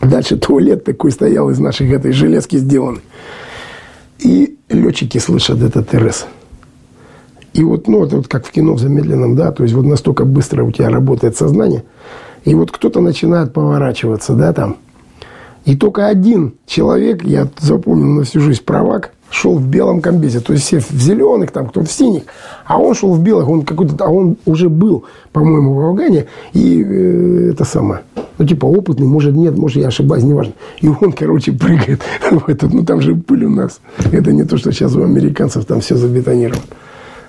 [0.00, 3.00] дальше туалет такой стоял из наших этой железки сделанный.
[4.20, 6.26] И летчики слышат этот РС.
[7.54, 10.24] И вот, ну, это вот как в кино в замедленном, да, то есть вот настолько
[10.24, 11.82] быстро у тебя работает сознание,
[12.44, 14.76] и вот кто-то начинает поворачиваться, да, там,
[15.64, 20.40] и только один человек, я запомнил на всю жизнь правак, шел в белом комбезе.
[20.40, 22.22] То есть все в зеленых, там кто в синих.
[22.64, 26.26] А он шел в белых, он какой-то, а он уже был, по-моему, в Афгане.
[26.54, 28.00] И э, это самое.
[28.38, 30.54] Ну, типа, опытный, может, нет, может, я ошибаюсь, неважно.
[30.80, 33.80] И он, короче, прыгает в этот, ну, там же пыль у нас.
[34.10, 36.62] Это не то, что сейчас у американцев там все забетонировано.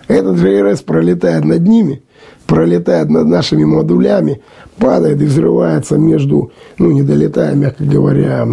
[0.07, 2.01] Этот же РС пролетает над ними,
[2.45, 4.41] пролетает над нашими модулями,
[4.77, 8.47] падает и взрывается между, ну, не долетая, мягко говоря,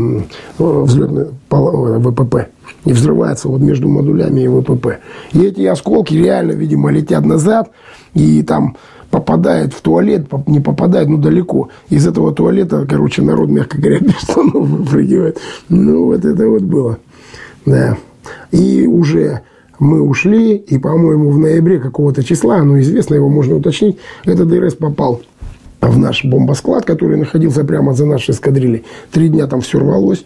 [0.59, 2.49] взлетный ВПП.
[2.85, 5.01] И взрывается вот между модулями и ВПП.
[5.33, 7.71] И эти осколки реально, видимо, летят назад,
[8.15, 8.77] и там
[9.11, 11.69] попадает в туалет, не попадает, ну, далеко.
[11.89, 15.39] Из этого туалета, короче, народ, мягко говоря, без штанов выпрыгивает.
[15.69, 16.99] Ну, вот это вот было.
[17.65, 17.97] Да.
[18.51, 19.43] И уже
[19.79, 24.75] мы ушли, и, по-моему, в ноябре какого-то числа, оно известно, его можно уточнить, этот ДРС
[24.75, 25.23] попал
[25.81, 28.85] в наш бомбосклад, который находился прямо за нашей эскадрильей.
[29.11, 30.25] Три дня там все рвалось,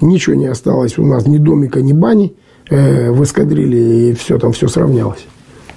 [0.00, 2.34] ничего не осталось у нас, ни домика, ни бани
[2.68, 5.26] э, в эскадрилье, и все там все сравнялось.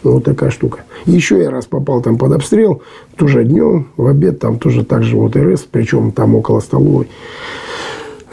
[0.03, 0.83] Вот такая штука.
[1.05, 2.81] еще я раз попал там под обстрел,
[3.15, 7.07] тоже днем, в обед, там тоже так же вот РС, причем там около столовой.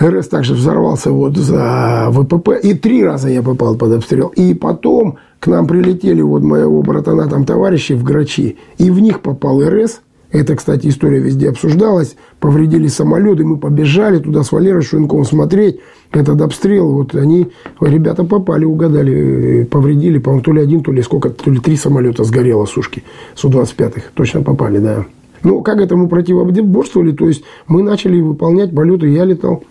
[0.02, 2.58] РС также взорвался вот за ВПП.
[2.62, 4.28] И три раза я попал под обстрел.
[4.28, 8.56] И потом к нам прилетели вот моего братана там товарищи в Грачи.
[8.78, 10.00] И в них попал РС.
[10.32, 12.16] Это, кстати, история везде обсуждалась.
[12.38, 15.80] Повредили самолеты, мы побежали туда с Валерой Шуенковым смотреть
[16.12, 16.92] этот обстрел.
[16.92, 17.48] Вот они,
[17.80, 22.22] ребята попали, угадали, повредили, по-моему, то ли один, то ли сколько, то ли три самолета
[22.22, 23.02] сгорело, сушки,
[23.34, 24.02] Су-25.
[24.14, 25.04] Точно попали, да.
[25.42, 27.12] Ну, как этому противоборствовали?
[27.12, 29.64] То есть, мы начали выполнять полеты, я летал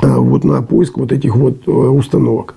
[0.00, 2.54] а, вот на поиск вот этих вот э, установок.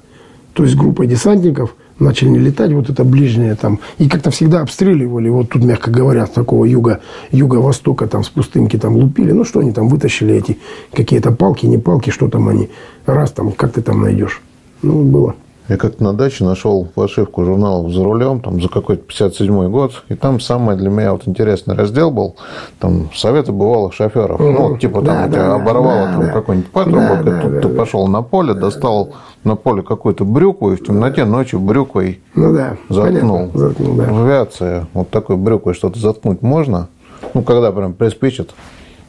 [0.54, 5.50] То есть группа десантников начали летать, вот это ближнее там, и как-то всегда обстреливали, вот
[5.50, 9.72] тут, мягко говоря, с такого юга, юго-востока, там, с пустынки там лупили, ну, что они
[9.72, 10.60] там вытащили эти
[10.94, 12.70] какие-то палки, не палки, что там они,
[13.06, 14.42] раз там, как ты там найдешь.
[14.82, 15.36] Ну, было.
[15.70, 20.16] Я как-то на даче нашел фальшивку журнала «За рулем», там, за какой-то 57-й год, и
[20.16, 22.36] там самый для меня вот интересный раздел был,
[22.80, 24.42] там, советы бывалых шоферов.
[24.42, 24.50] Угу.
[24.50, 26.32] Ну, типа, там, да, тебя да, оборвало да, там да.
[26.32, 27.78] какой-нибудь патрубок, да, и тут да, ты да.
[27.78, 29.14] пошел на поле, достал
[29.44, 33.52] на поле какую-то брюкву, и в темноте ночью брюквой ну, да, заткнул.
[33.54, 34.12] заткнул да.
[34.12, 36.88] В авиации вот такой брюквой что-то заткнуть можно?
[37.36, 38.56] Ну, когда прям приспичит,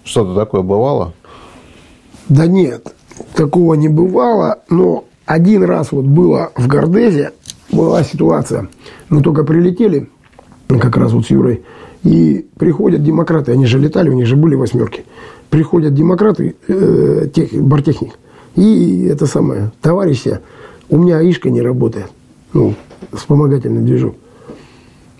[0.04, 1.14] что-то такое бывало?
[2.28, 2.92] Да нет,
[3.34, 7.30] такого не бывало, но один раз вот было в Гордезе,
[7.70, 8.68] была ситуация.
[9.10, 10.08] Мы только прилетели,
[10.66, 11.62] как раз вот с Юрой,
[12.02, 15.04] и приходят демократы, они же летали, у них же были восьмерки.
[15.48, 18.18] Приходят демократы, э, тех, бортехник,
[18.56, 20.40] и это самое, товарищи,
[20.88, 22.06] у меня АИшка не работает,
[22.52, 22.74] ну,
[23.12, 24.16] вспомогательный движок.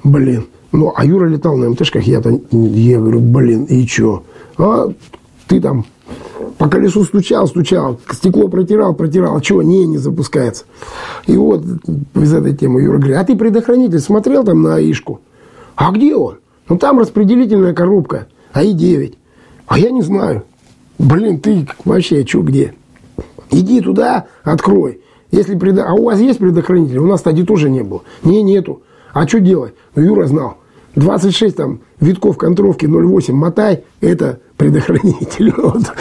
[0.03, 4.25] Блин, ну, а Юра летал на МТшках, я-то, я говорю, блин, и чё?
[4.59, 4.93] А
[5.47, 5.85] ты там
[6.59, 10.65] по колесу стучал, стучал, стекло протирал, протирал, а чего, не, не запускается.
[11.27, 11.65] И вот
[12.15, 15.21] из этой темы Юра говорит, а ты предохранитель смотрел там на АИшку?
[15.77, 16.39] А где он?
[16.69, 19.15] Ну там распределительная коробка, АИ-9.
[19.67, 20.45] А я не знаю.
[20.99, 22.75] Блин, ты вообще, что, где?
[23.51, 25.01] Иди туда, открой.
[25.31, 25.85] Если предо...
[25.85, 26.99] А у вас есть предохранитель?
[26.99, 28.03] У нас, кстати, тоже не было.
[28.23, 28.83] Не, нету.
[29.13, 29.75] А что делать?
[29.95, 30.57] Ну, Юра знал.
[30.97, 35.93] 26 там витков контровки 0,8 мотай, это предохранитель вот,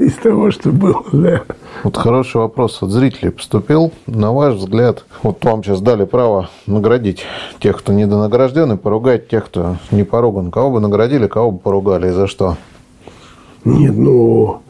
[0.00, 1.04] из того, что было.
[1.12, 1.42] Да.
[1.82, 3.92] Вот хороший вопрос от зрителей поступил.
[4.06, 7.24] На ваш взгляд, вот вам сейчас дали право наградить
[7.60, 10.50] тех, кто недонагражден, и поругать тех, кто не поруган.
[10.50, 12.56] Кого бы наградили, кого бы поругали и за что?
[13.64, 14.60] Нет, ну,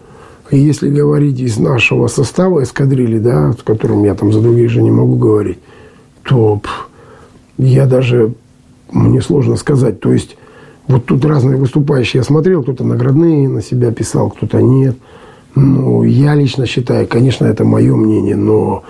[0.51, 4.91] если говорить из нашего состава эскадрильи, да, с которым я там за других же не
[4.91, 5.59] могу говорить,
[6.23, 6.61] то
[7.59, 8.35] я даже
[8.91, 10.01] мне сложно сказать.
[10.01, 10.37] То есть,
[10.87, 14.97] вот тут разные выступающие я смотрел, кто-то наградные на себя писал, кто-то нет.
[15.55, 18.83] Ну, я лично считаю, конечно, это мое мнение, но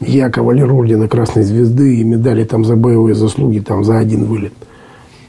[0.00, 4.54] я кавалер ордена Красной Звезды и медали там за боевые заслуги там за один вылет.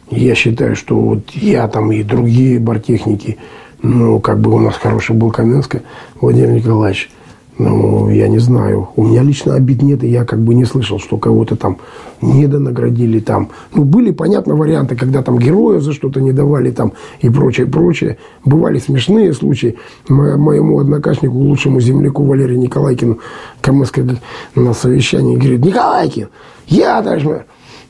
[0.09, 3.37] Я считаю, что вот я там и другие бортехники,
[3.81, 5.81] ну, как бы у нас хороший был Каменский
[6.21, 7.09] Владимир Николаевич,
[7.57, 8.89] ну, я не знаю.
[8.95, 11.77] У меня лично обид нет, и я как бы не слышал, что кого-то там
[12.21, 13.49] недонаградили там.
[13.73, 18.17] Ну, были, понятно, варианты, когда там героев за что-то не давали там и прочее, прочее.
[18.45, 19.77] Бывали смешные случаи.
[20.07, 23.19] Мо моему однокашнику, лучшему земляку Валерию Николайкину,
[23.61, 24.01] КМСК
[24.53, 26.29] на совещании говорит, Николайкин,
[26.67, 27.25] я, товарищ,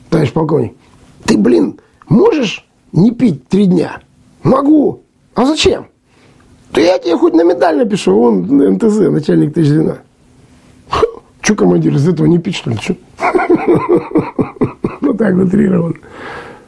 [0.08, 0.72] товарищ полковник,
[1.24, 4.00] ты, блин, можешь не пить три дня?
[4.42, 5.02] Могу.
[5.34, 5.87] А зачем?
[6.78, 8.42] Да я тебе хоть на медаль напишу, он
[8.74, 9.98] МТЗ, начальник звена.
[11.42, 12.78] Че, командир, из этого не пить, что ли?
[12.78, 12.96] Че?
[15.00, 15.96] Ну так, утрированно.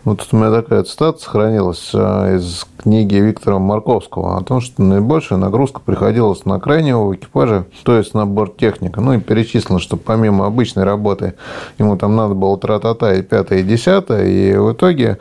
[0.02, 4.82] Вот тут у меня такая цитата сохранилась а, из книги Виктора Марковского о том, что
[4.82, 9.02] наибольшая нагрузка приходилась на крайнего экипажа, то есть на борт техника.
[9.02, 11.34] Ну и перечислено, что помимо обычной работы
[11.78, 14.26] ему там надо было тра-та-та и пятое, и десятое.
[14.26, 15.18] И в итоге,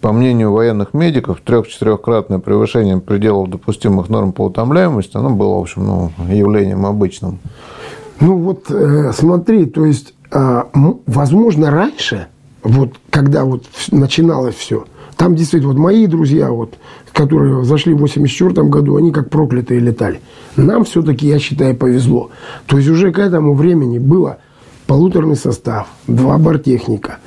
[0.00, 5.86] по мнению военных медиков, трех-четырехкратное превышение пределов допустимых норм по утомляемости, оно было, в общем,
[5.86, 7.38] ну, явлением обычным.
[8.20, 10.62] Ну вот э, смотри, то есть, э,
[11.06, 12.28] возможно, раньше–
[12.62, 14.84] вот когда вот начиналось все,
[15.16, 16.74] там действительно, вот мои друзья, вот,
[17.12, 20.20] которые зашли в 84 году, они как проклятые летали.
[20.56, 22.30] Нам все-таки, я считаю, повезло.
[22.66, 24.38] То есть уже к этому времени было
[24.86, 27.18] полуторный состав, два бортехника.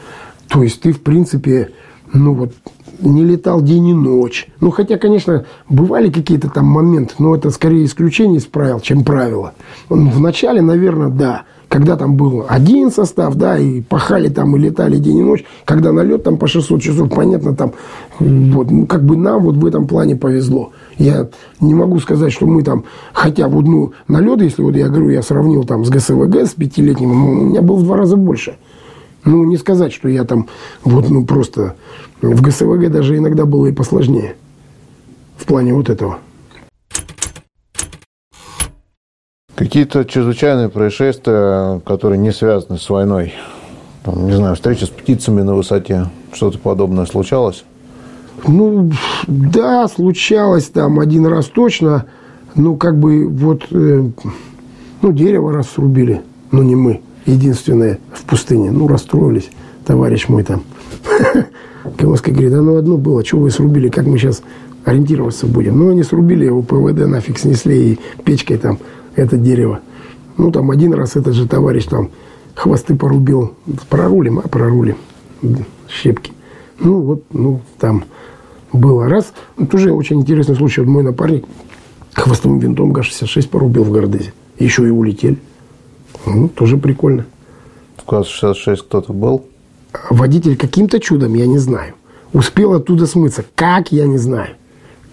[0.49, 1.71] То есть ты, в принципе,
[2.13, 2.53] ну вот,
[2.99, 4.47] не летал день и ночь.
[4.59, 9.53] Ну, хотя, конечно, бывали какие-то там моменты, но это скорее исключение из правил, чем правило.
[9.89, 11.43] В начале, наверное, да
[11.75, 15.91] когда там был один состав, да, и пахали там и летали день и ночь, когда
[15.91, 17.73] налет там по 600 часов, понятно, там,
[18.17, 20.71] вот, ну, как бы нам вот в этом плане повезло.
[20.97, 21.27] Я
[21.59, 25.21] не могу сказать, что мы там, хотя вот, ну, налет, если вот я говорю, я
[25.21, 28.55] сравнил там с ГСВГ, с пятилетним, у меня был в два раза больше.
[29.25, 30.47] Ну, не сказать, что я там,
[30.85, 31.75] вот, ну, просто
[32.21, 34.37] в ГСВГ даже иногда было и посложнее
[35.35, 36.19] в плане вот этого.
[39.55, 43.33] Какие-то чрезвычайные происшествия, которые не связаны с войной?
[44.03, 47.63] Там, не знаю, встреча с птицами на высоте, что-то подобное случалось?
[48.45, 48.91] Ну,
[49.27, 52.05] да, случалось там один раз точно.
[52.55, 54.03] Ну, как бы вот, э,
[55.01, 56.21] ну, дерево раз срубили.
[56.51, 58.71] Ну, не мы, единственное в пустыне.
[58.71, 59.49] Ну, расстроились,
[59.85, 60.63] товарищ мой там.
[61.97, 64.41] Камаска говорит, да ну одно было, что вы срубили, как мы сейчас
[64.83, 65.79] ориентироваться будем.
[65.79, 68.79] Ну, они срубили его ПВД, нафиг снесли и печкой там
[69.15, 69.79] это дерево.
[70.37, 72.09] Ну, там один раз этот же товарищ там
[72.53, 73.53] хвосты порубил.
[73.89, 74.97] Прорулим, а прорулим.
[75.89, 76.31] Щепки.
[76.79, 78.05] Ну, вот, ну, там
[78.73, 79.33] было раз.
[79.57, 80.81] Ну, тоже очень интересный случай.
[80.81, 81.45] Вот мой напарник
[82.13, 84.33] хвостовым винтом ГА-66 порубил в Гордезе.
[84.57, 85.37] Еще и улетели.
[86.25, 87.25] Ну, тоже прикольно.
[87.97, 89.45] в КАЗ-66 кто-то был?
[90.09, 91.93] Водитель каким-то чудом, я не знаю.
[92.33, 93.45] Успел оттуда смыться.
[93.55, 94.55] Как, я не знаю.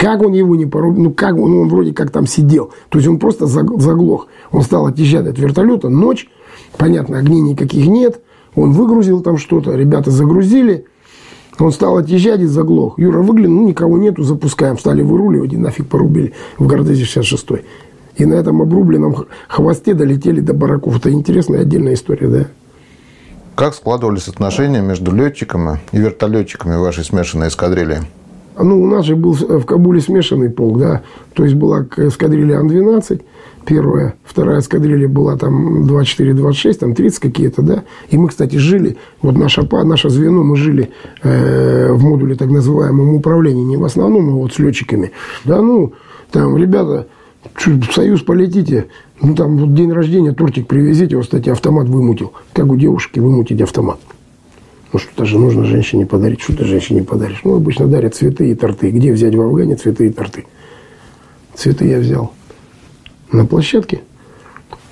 [0.03, 1.05] Как он его не порубил?
[1.05, 2.73] Ну, как он, ну, он вроде как там сидел.
[2.89, 4.27] То есть он просто заглох.
[4.51, 5.89] Он стал отъезжать от вертолета.
[5.91, 6.29] Ночь.
[6.77, 8.21] Понятно, огней никаких нет.
[8.57, 9.77] Он выгрузил там что-то.
[9.77, 10.87] Ребята загрузили.
[11.61, 12.99] Он стал отъезжать и заглох.
[12.99, 14.77] Юра выглянул, ну, никого нету, запускаем.
[14.77, 17.65] Стали выруливать и нафиг порубили в Гордезе 66
[18.17, 20.97] И на этом обрубленном хвосте долетели до бараков.
[20.97, 22.47] Это интересная отдельная история, да?
[23.55, 28.01] Как складывались отношения между летчиками и вертолетчиками вашей смешанной эскадрильи?
[28.59, 31.03] Ну, у нас же был в Кабуле смешанный полк, да.
[31.35, 33.23] То есть была эскадрилья Ан-12,
[33.65, 37.85] первая, вторая эскадрилья была там 24-26, там 30 какие-то, да.
[38.11, 40.91] И мы, кстати, жили, вот наша, наше звено, мы жили
[41.23, 45.13] э, в модуле так называемом управлении, не в основном, а вот с летчиками.
[45.45, 45.93] Да, ну,
[46.31, 47.07] там, ребята,
[47.55, 48.87] в Союз полетите,
[49.21, 52.33] ну, там, вот день рождения, тортик привезите, вот, кстати, автомат вымутил.
[52.53, 53.99] Как у девушки вымутить автомат?
[54.93, 56.43] Ну, что-то же нужно женщине подарить.
[56.43, 57.41] Что ты женщине подаришь?
[57.45, 58.91] Ну, обычно дарят цветы и торты.
[58.91, 60.45] Где взять в Афгане цветы и торты?
[61.55, 62.33] Цветы я взял
[63.31, 64.01] на площадке,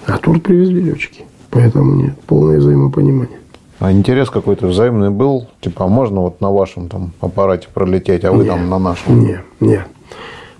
[0.07, 1.25] а торт привезли летчики.
[1.51, 3.39] Поэтому нет, полное взаимопонимание.
[3.79, 5.49] А интерес какой-то взаимный был?
[5.61, 9.21] Типа, а можно вот на вашем там аппарате пролететь, а вы нет, там на нашем?
[9.21, 9.87] Нет, нет.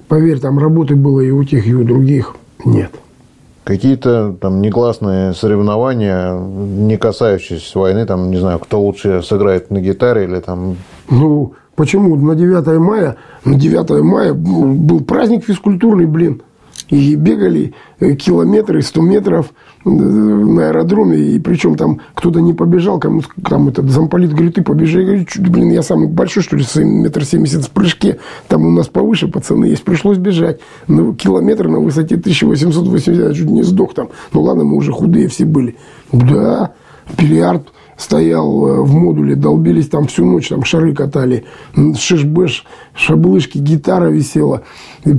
[0.09, 2.35] Поверь, там работы было и у тех, и у других.
[2.65, 2.91] Нет.
[3.71, 10.25] Какие-то там негласные соревнования, не касающиеся войны, там, не знаю, кто лучше сыграет на гитаре
[10.25, 10.77] или там...
[11.09, 12.17] Ну, почему?
[12.17, 13.15] На 9 мая,
[13.45, 16.43] на 9 мая был праздник физкультурный, блин.
[16.91, 19.53] И бегали э, километры, 100 метров
[19.85, 24.63] э, на аэродроме, и причем там кто-то не побежал, кому там этот замполит говорит, ты
[24.63, 28.19] побежи, я говорю, блин, я самый большой, что ли, метр семьдесят в прыжке,
[28.49, 33.51] там у нас повыше пацаны есть, пришлось бежать, на километр на высоте 1880, я чуть
[33.51, 35.77] не сдох там, ну ладно, мы уже худые все были,
[36.13, 36.73] да,
[37.17, 37.69] бильярд,
[38.01, 42.65] стоял э, в модуле, долбились там всю ночь, там шары катали, шишбэш,
[42.95, 44.63] шаблышки, гитара висела.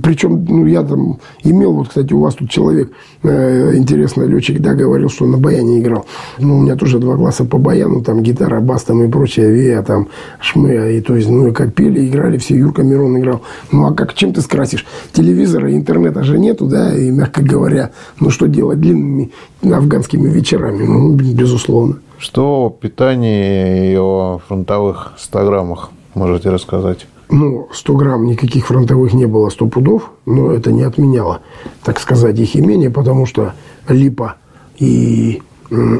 [0.03, 2.91] Причем, ну, я там имел, вот, кстати, у вас тут человек,
[3.23, 6.05] э, интересный летчик, да, говорил, что на баяне играл.
[6.37, 9.81] Ну, у меня тоже два класса по баяну, там гитара, бас там и прочее, вея,
[9.81, 10.07] там,
[10.39, 13.41] шмы, и то есть, ну, и как пели, играли все, Юрка Мирон играл.
[13.71, 14.85] Ну, а как, чем ты скрасишь?
[15.13, 19.31] Телевизора, интернета же нету, да, и, мягко говоря, ну, что делать длинными
[19.63, 20.83] афганскими вечерами?
[20.83, 21.97] Ну, безусловно.
[22.19, 27.07] Что о питании и о фронтовых 100 граммах можете рассказать?
[27.31, 31.39] Ну, 100 грамм никаких фронтовых не было 100 пудов, но это не отменяло,
[31.83, 33.53] так сказать, их имение, потому что
[33.87, 34.35] липа
[34.77, 35.41] и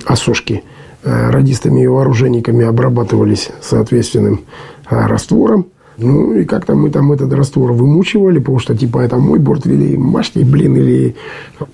[0.05, 0.63] осошки
[1.03, 4.41] э, радистами и вооруженниками обрабатывались соответственным
[4.89, 5.67] э, раствором–
[5.97, 9.97] ну, и как-то мы там этот раствор вымучивали, потому что, типа, это мой борт вели,
[9.97, 11.15] мажьте, блин, или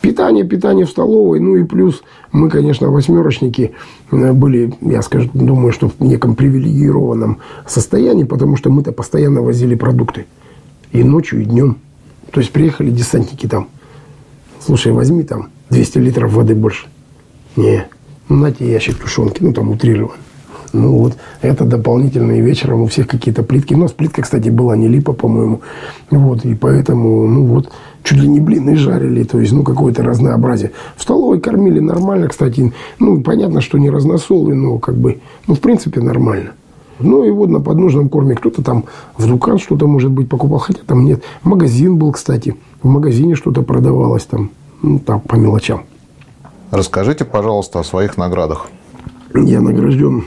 [0.01, 1.39] питание, питание в столовой.
[1.39, 3.74] Ну, и плюс мы, конечно, восьмерочники
[4.11, 9.76] э, были, я скажу, думаю, что в неком привилегированном состоянии, потому что мы-то постоянно возили
[9.76, 10.26] продукты.
[10.91, 11.78] И ночью, и днем.
[12.32, 13.68] То есть, приехали десантники там.
[14.59, 16.88] Слушай, возьми там 200 литров воды больше.
[17.55, 17.88] Не,
[18.30, 20.20] ну, на тебе ящик тушенки, ну, там утрированно.
[20.74, 23.74] Ну вот, это дополнительные вечером у всех какие-то плитки.
[23.74, 25.61] У нас плитка, кстати, была не липа, по-моему.
[26.11, 27.72] Вот, и поэтому, ну вот,
[28.03, 30.72] чуть ли не блины жарили, то есть, ну, какое-то разнообразие.
[30.95, 32.74] В столовой кормили нормально, кстати.
[32.99, 36.51] Ну, понятно, что не разносолы, но как бы, ну, в принципе, нормально.
[36.99, 38.86] Ну и вот на подножном корме кто-то там
[39.18, 41.24] в Дукан что-то, может быть, покупал, хотя там нет.
[41.43, 42.55] Магазин был, кстати.
[42.82, 44.49] В магазине что-то продавалось там,
[44.82, 45.84] ну, так, по мелочам.
[46.72, 48.68] Расскажите, пожалуйста, о своих наградах.
[49.45, 50.23] Я награжден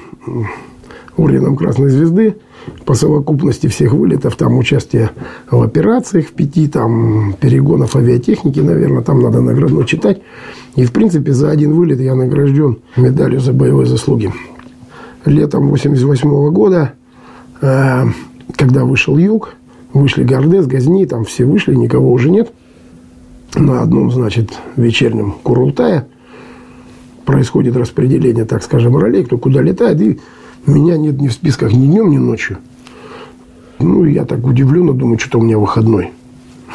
[1.16, 2.36] орденом Красной Звезды
[2.84, 5.10] по совокупности всех вылетов, там участие
[5.50, 10.20] в операциях, в пяти там перегонов авиатехники, наверное, там надо наградно читать.
[10.76, 14.32] И, в принципе, за один вылет я награжден медалью за боевые заслуги.
[15.24, 16.92] Летом 88 года,
[17.60, 18.04] э,
[18.56, 19.54] когда вышел Юг,
[19.92, 22.52] вышли Гордес, Газни, там все вышли, никого уже нет.
[23.54, 26.06] На одном, значит, вечернем Курултае–
[27.30, 30.18] происходит распределение, так скажем, ролей, кто куда летает, и
[30.66, 32.58] меня нет ни в списках ни днем, ни ночью.
[33.78, 36.10] Ну, я так удивленно думаю, что-то у меня выходной.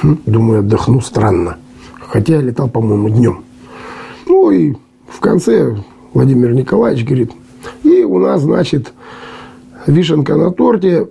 [0.01, 1.57] Хм, думаю, отдохну, странно.
[2.07, 3.41] Хотя я летал, по-моему, днем.
[4.27, 4.75] Ну, и
[5.09, 5.75] в конце
[6.13, 7.31] Владимир Николаевич говорит,
[7.83, 8.93] и у нас, значит,
[9.87, 11.09] вишенка на торте,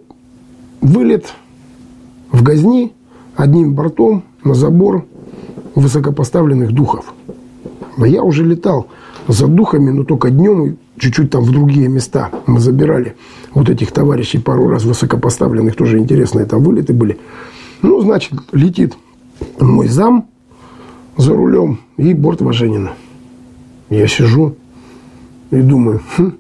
[0.81, 1.35] вылет
[2.33, 2.95] в Газни
[3.37, 5.05] одним бортом на забор
[5.75, 7.13] высокопоставленных духов.
[7.99, 8.89] Но я уже летал
[9.29, 12.31] за духами, но только днем и чуть-чуть там в другие места.
[12.47, 13.17] Мы забирали
[13.53, 17.19] вот этих товарищей пару раз высокопоставленных, тоже интересные там вылеты были.
[17.83, 18.95] Ну, значит, летит
[19.61, 20.27] мой зам
[21.17, 22.93] за рулем и борт Важенина.
[23.91, 24.57] Я сижу,
[25.51, 26.33] и думаю, хм,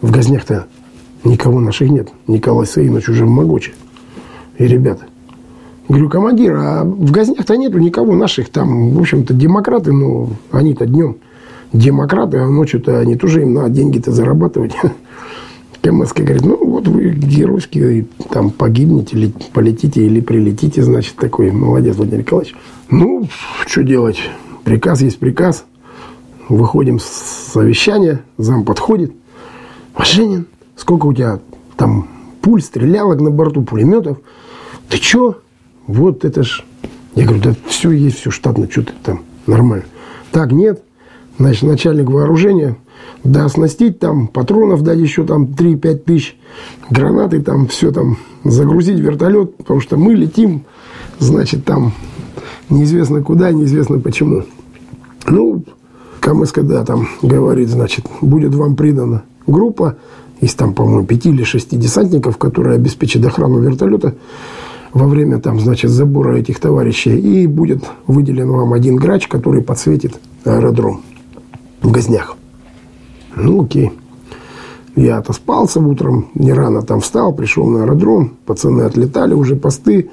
[0.00, 0.66] в Газнях-то
[1.24, 2.08] никого наших нет.
[2.26, 3.72] Николай Саинович уже в Могоче.
[4.56, 5.04] И ребята.
[5.88, 8.50] Говорю, командир, а в Газнях-то нету никого наших.
[8.50, 11.16] Там, в общем-то, демократы, но они-то днем
[11.72, 14.72] демократы, а ночью-то они тоже им надо деньги-то зарабатывать.
[15.82, 21.96] КМСК говорит, ну вот вы геройски там погибнете, или полетите, или прилетите, значит, такой молодец
[21.96, 22.54] Владимир Николаевич.
[22.90, 23.28] Ну,
[23.66, 24.18] что делать?
[24.64, 25.64] Приказ есть приказ.
[26.48, 29.12] Выходим с совещания, зам подходит.
[29.96, 30.46] Машинин,
[30.76, 31.40] сколько у тебя
[31.76, 32.08] там
[32.40, 34.18] пуль, стрелялок на борту, пулеметов?
[34.88, 35.38] Ты чё?
[35.86, 36.64] Вот это ж...
[37.14, 39.84] Я говорю, да все есть, все штатно, что ты там, нормально.
[40.32, 40.82] Так, нет.
[41.38, 42.76] Значит, начальник вооружения–
[43.24, 46.36] да оснастить там, патронов дать еще там 3-5 тысяч,
[46.90, 50.62] гранаты там, все там, загрузить вертолет, потому что мы летим,
[51.18, 51.92] значит, там
[52.70, 54.44] неизвестно куда, неизвестно почему.
[55.26, 55.64] Ну,
[56.20, 59.96] КМСК, да, там говорит, значит, будет вам придана группа
[60.40, 64.14] из там, по-моему, пяти или шести десантников, которые обеспечат охрану вертолета
[64.92, 67.18] во время там, значит, забора этих товарищей.
[67.18, 71.02] И будет выделен вам один грач, который подсветит аэродром
[71.82, 72.36] в Газнях.
[73.36, 73.92] Ну, окей.
[74.96, 80.10] Я отоспался утром, не рано там встал, пришел на аэродром, пацаны отлетали, уже посты.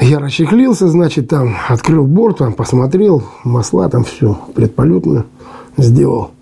[0.00, 5.24] Я расчехлился, значит, там открыл борт, там посмотрел, масла там все предполетно
[5.76, 6.32] сделал.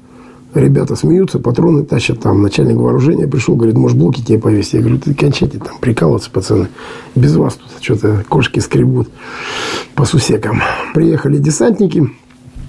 [0.54, 4.72] Ребята смеются, патроны тащат, там начальник вооружения пришел, говорит, может, блоки тебе повесить?
[4.72, 6.68] Я говорю, ты кончайте там прикалываться, пацаны.
[7.14, 9.10] Без вас тут что-то кошки скребут
[9.94, 10.62] по сусекам.
[10.94, 12.10] Приехали десантники,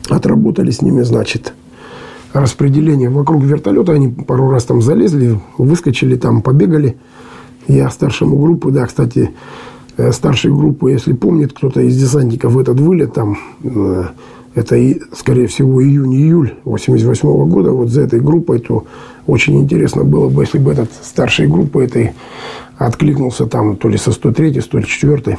[0.09, 1.53] отработали с ними, значит,
[2.33, 3.93] распределение вокруг вертолета.
[3.93, 6.97] Они пару раз там залезли, выскочили там, побегали.
[7.67, 9.31] Я старшему группы, да, кстати,
[9.97, 14.05] э, старшей группы, если помнит кто-то из десантников этот вылет, там, э,
[14.55, 18.85] это, скорее всего, июнь-июль 88 -го года, вот за этой группой, то
[19.27, 22.13] очень интересно было бы, если бы этот старшей группы этой
[22.77, 25.37] откликнулся там то ли со 103 то ли 104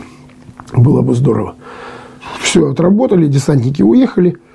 [0.76, 1.54] было бы здорово.
[2.40, 4.36] Все, отработали, десантники уехали–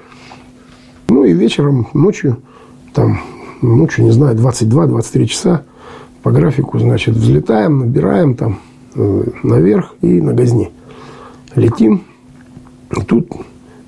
[1.09, 2.37] ну и вечером, ночью,
[2.93, 3.19] там,
[3.61, 5.63] ночью, не знаю, 22-23 часа
[6.21, 8.59] по графику, значит, взлетаем, набираем там
[8.95, 10.71] э, наверх и на газни.
[11.55, 12.03] Летим.
[12.95, 13.31] И тут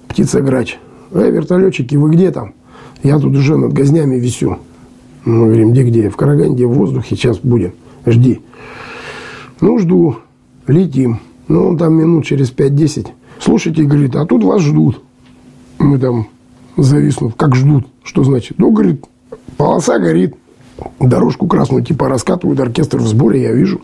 [0.07, 0.79] птица-грач.
[1.13, 2.53] Эй, вертолетчики, вы где там?
[3.03, 4.57] Я тут уже над газнями висю.
[5.25, 6.09] Мы говорим, где-где?
[6.09, 7.71] В Караганде, в воздухе, сейчас будем.
[8.05, 8.41] Жди.
[9.61, 10.17] Ну, жду.
[10.67, 11.19] Летим.
[11.47, 13.07] Ну, он там минут через 5-10.
[13.39, 15.01] Слушайте, говорит, а тут вас ждут.
[15.79, 16.27] Мы там
[16.77, 17.87] зависнув, как ждут.
[18.03, 18.57] Что значит?
[18.57, 19.05] Ну, говорит,
[19.57, 20.35] полоса горит,
[20.99, 23.81] дорожку красную типа раскатывают, оркестр в сборе, я вижу.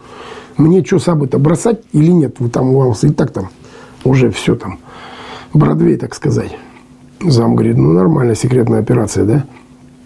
[0.57, 2.35] Мне что, сабы-то бросать или нет?
[2.39, 3.49] Вы там у вас и так там
[4.03, 4.79] уже все там.
[5.53, 6.55] Бродвей, так сказать.
[7.21, 9.45] Зам говорит, ну, нормальная секретная операция, да?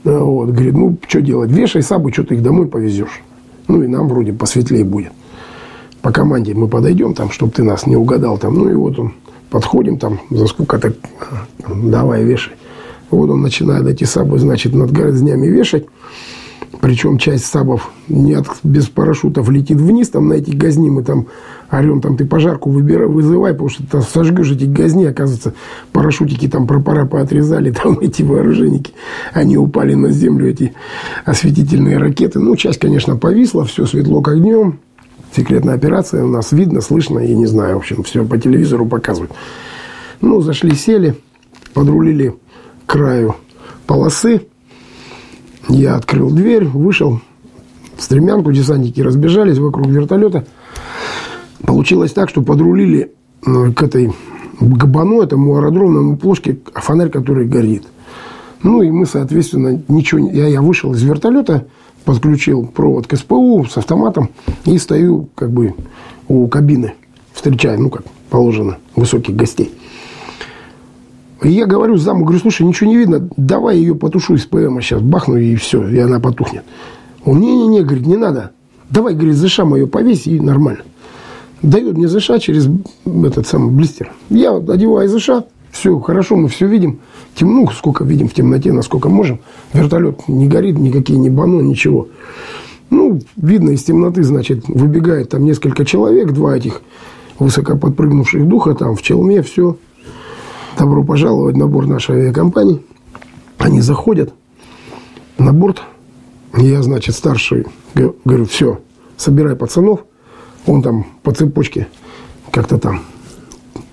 [0.03, 1.49] Вот, говорит, ну, что делать?
[1.49, 3.21] Вешай сабы, что ты их домой повезешь.
[3.67, 5.13] Ну, и нам вроде посветлее будет.
[6.01, 8.53] По команде мы подойдем там, чтобы ты нас не угадал там.
[8.53, 9.13] Ну, и вот он,
[9.49, 10.93] подходим там, за сколько-то,
[11.67, 12.53] давай, вешай.
[13.11, 15.85] Вот он начинает эти сабы, значит, над городнями вешать.
[16.81, 21.27] Причем часть сабов нет, без парашютов летит вниз, там на эти газни мы там
[21.71, 25.53] орем, там ты пожарку выбирай, вызывай, потому что ты сожгешь эти газни, оказывается,
[25.91, 28.93] парашютики там пропора поотрезали, там эти вооруженники,
[29.33, 30.73] они упали на землю, эти
[31.23, 32.39] осветительные ракеты.
[32.39, 34.79] Ну, часть, конечно, повисла, все светло как днем,
[35.35, 39.31] секретная операция, у нас видно, слышно, я не знаю, в общем, все по телевизору показывают.
[40.21, 41.15] Ну, зашли, сели,
[41.73, 42.35] подрулили
[42.85, 43.35] краю
[43.87, 44.47] полосы.
[45.67, 47.21] Я открыл дверь, вышел
[47.97, 50.45] в стремянку, десантники разбежались вокруг вертолета.
[51.65, 53.11] Получилось так, что подрулили
[53.45, 54.13] э, к этой
[54.59, 57.83] габану, этому аэродромному плошке, фонарь, который горит.
[58.63, 61.67] Ну и мы, соответственно, ничего я, я вышел из вертолета,
[62.03, 64.29] подключил провод к СПУ с автоматом
[64.65, 65.73] и стою как бы
[66.27, 66.93] у кабины,
[67.33, 69.71] встречаю, ну как положено, высоких гостей.
[71.43, 75.01] И я говорю заму, говорю, слушай, ничего не видно, давай ее потушу из ПМа сейчас,
[75.01, 76.63] бахну и все, и она потухнет.
[77.25, 78.51] Он, не-не-не, говорит, не надо.
[78.89, 80.83] Давай, говорит, ЗШ мое повесь и нормально.
[81.61, 82.69] Дает мне ЗШ через
[83.05, 84.11] этот самый блистер.
[84.29, 85.29] Я одеваю ЗШ,
[85.71, 86.99] все хорошо, мы все видим.
[87.35, 89.39] Темно, ну, сколько видим в темноте, насколько можем.
[89.73, 92.07] Вертолет не горит, никакие не бано, ничего.
[92.89, 96.81] Ну, видно из темноты, значит, выбегает там несколько человек, два этих
[97.39, 99.75] высокоподпрыгнувших духа там в челме, все.
[100.77, 102.81] Добро пожаловать на борт нашей авиакомпании.
[103.57, 104.33] Они заходят
[105.37, 105.81] на борт.
[106.57, 108.81] Я, значит, старший говорю, все,
[109.15, 110.05] собирай пацанов.
[110.67, 111.87] Он там по цепочке
[112.51, 113.01] как-то там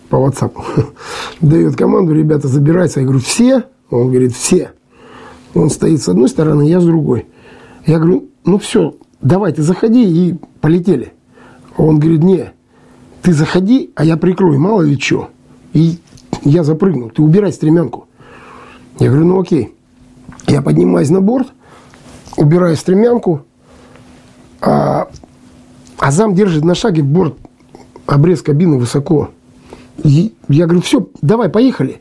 [0.09, 0.53] по WhatsApp
[1.41, 3.01] дает команду, ребята, забирайся.
[3.01, 3.65] Я говорю, все?
[3.91, 4.73] Он говорит, все.
[5.55, 7.27] Он стоит с одной стороны, я с другой.
[7.87, 11.13] Я говорю, ну все, давай, ты заходи и полетели.
[11.77, 12.53] Он говорит, не,
[13.23, 15.31] ты заходи, а я прикрою, мало ли что.
[15.73, 15.99] И
[16.45, 18.07] я запрыгну, ты убирай стремянку.
[18.99, 19.75] Я говорю, ну окей.
[20.47, 21.49] Я поднимаюсь на борт,
[22.37, 23.43] убираю стремянку,
[24.61, 25.09] а,
[25.99, 27.37] а зам держит на шаге борт,
[28.07, 29.31] обрез кабины высоко.
[30.03, 32.01] И я говорю, все, давай, поехали.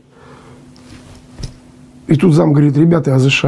[2.08, 3.44] И тут зам говорит, ребята, АЗШ.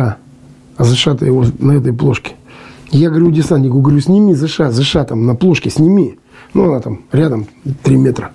[0.77, 2.35] АЗШ-то его на этой плошке.
[2.91, 6.19] Я говорю десантнику, говорю, сними ЗШ, ЗШ там на плошке, сними.
[6.53, 7.47] Ну, она там рядом
[7.83, 8.33] 3 метра.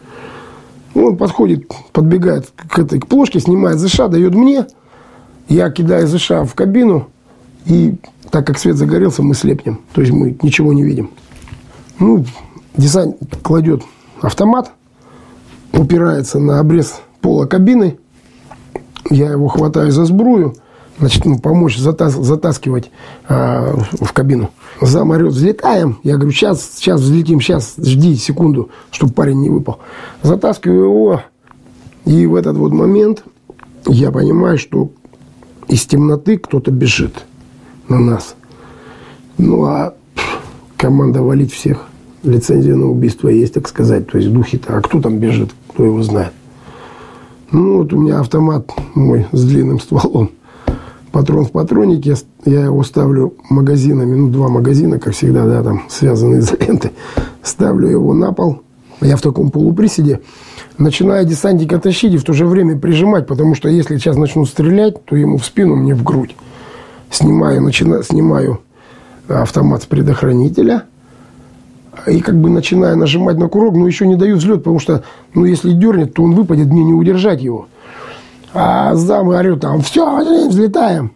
[0.96, 4.66] Он подходит, подбегает к этой к плошке, снимает ЗШ, дает мне.
[5.48, 7.08] Я кидаю ЗШ в кабину.
[7.66, 7.96] И
[8.32, 9.80] так как свет загорелся, мы слепнем.
[9.94, 11.12] То есть мы ничего не видим.
[12.00, 12.26] Ну,
[12.76, 13.84] десант кладет
[14.22, 14.72] автомат,
[15.74, 17.98] упирается на обрез пола кабины.
[19.10, 20.56] Я его хватаю за сбрую–
[21.00, 22.92] значит, ну, помочь затас, затаскивать
[23.28, 24.52] э, в кабину.
[24.82, 26.00] Зам орет, взлетаем.
[26.04, 29.80] Я говорю, сейчас, сейчас взлетим, сейчас, жди секунду, чтобы парень не выпал.
[30.22, 31.22] Затаскиваю его,
[32.06, 33.24] и в этот вот момент
[33.88, 34.92] я понимаю, что
[35.68, 37.26] из темноты кто-то бежит
[37.88, 38.36] на нас.
[39.38, 39.94] Ну, а
[40.78, 41.86] команда валить всех.
[42.24, 44.08] Лицензия на убийство есть, так сказать.
[44.10, 44.78] То есть духи-то.
[44.78, 46.34] А кто там бежит, кто его знает.
[47.52, 50.32] Ну, вот у меня автомат мой с длинным стволом
[51.12, 56.40] патрон в патроннике, я его ставлю магазинами, ну, два магазина, как всегда, да, там, связанные
[56.40, 56.92] изолентой,
[57.44, 58.62] ставлю его на пол,
[59.02, 60.22] я в таком полуприседе,
[60.78, 65.04] начинаю десантника тащить и в то же время прижимать, потому что если сейчас начну стрелять,
[65.06, 66.36] то ему в спину, мне в грудь.
[67.10, 68.60] Снимаю, начинаю, снимаю
[69.28, 70.84] автомат с предохранителя.
[72.08, 75.04] И как бы начинаю нажимать на курок, но еще не даю взлет, потому что,
[75.34, 77.68] ну, если дернет, то он выпадет, мне не удержать его.
[78.54, 81.12] А зам говорю там, все, взлетаем.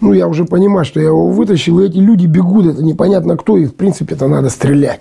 [0.00, 3.56] Ну, я уже понимаю, что я его вытащил, и эти люди бегут, это непонятно кто,
[3.56, 5.00] и в принципе это надо стрелять.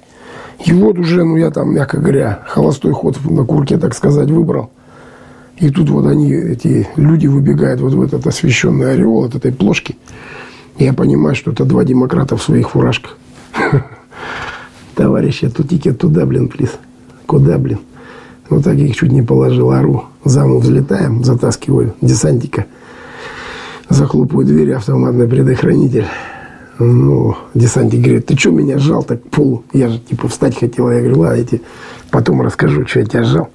[0.63, 4.71] И вот уже, ну, я там, мягко говоря, холостой ход на курке, так сказать, выбрал.
[5.57, 9.97] И тут вот они, эти люди выбегают вот в этот освещенный ореол от этой плошки.
[10.77, 13.17] Я понимаю, что это два демократа в своих фуражках.
[14.95, 16.71] Товарищи, тут тикет туда, блин, плиз.
[17.25, 17.79] Куда, блин?
[18.49, 20.05] Вот так их чуть не положил, ору.
[20.23, 22.65] Заму взлетаем, затаскиваю десантика.
[23.89, 26.05] Захлопываю двери, автоматный предохранитель.
[26.79, 29.63] Ну, десантик говорит, ты что меня сжал так пол?
[29.71, 30.91] Я же типа встать хотел.
[30.91, 31.61] Я говорю, ладно, я тебе
[32.11, 33.49] потом расскажу, что я тебя сжал.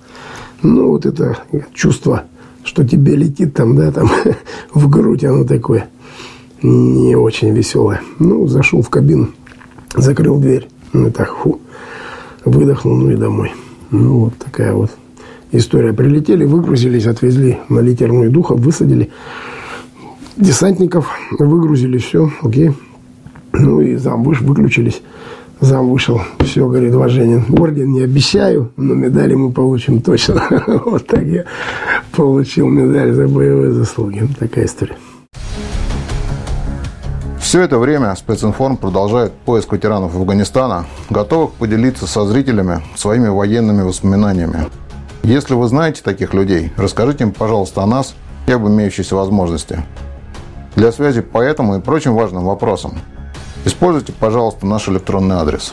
[0.62, 1.38] Ну, вот это
[1.74, 2.24] чувство,
[2.64, 4.10] что тебе летит там, да, там
[4.74, 5.88] в грудь, оно такое
[6.62, 8.00] не очень веселое.
[8.18, 9.30] Ну, зашел в кабину,
[9.94, 10.68] закрыл дверь.
[10.92, 11.60] Ну, так, фу,
[12.44, 13.52] выдохнул, ну и домой.
[13.90, 14.90] Ну, вот такая вот
[15.52, 15.92] история.
[15.92, 19.10] Прилетели, выгрузились, отвезли на литерную духа, высадили
[20.36, 22.72] десантников, выгрузили, все, окей.
[23.52, 25.02] Ну и зам выш, выключились.
[25.60, 30.42] Зам вышел, все, говорит, Важенин, орден не обещаю, но медали мы получим точно.
[30.86, 31.44] Вот так я
[32.12, 34.26] получил медаль за боевые заслуги.
[34.38, 34.96] Такая история.
[37.50, 44.68] Все это время специнформ продолжает поиск ветеранов Афганистана, готовых поделиться со зрителями своими военными воспоминаниями.
[45.24, 48.14] Если вы знаете таких людей, расскажите им, пожалуйста, о нас
[48.46, 49.82] и об имеющейся возможности.
[50.76, 53.00] Для связи по этому и прочим важным вопросам
[53.64, 55.72] используйте, пожалуйста, наш электронный адрес.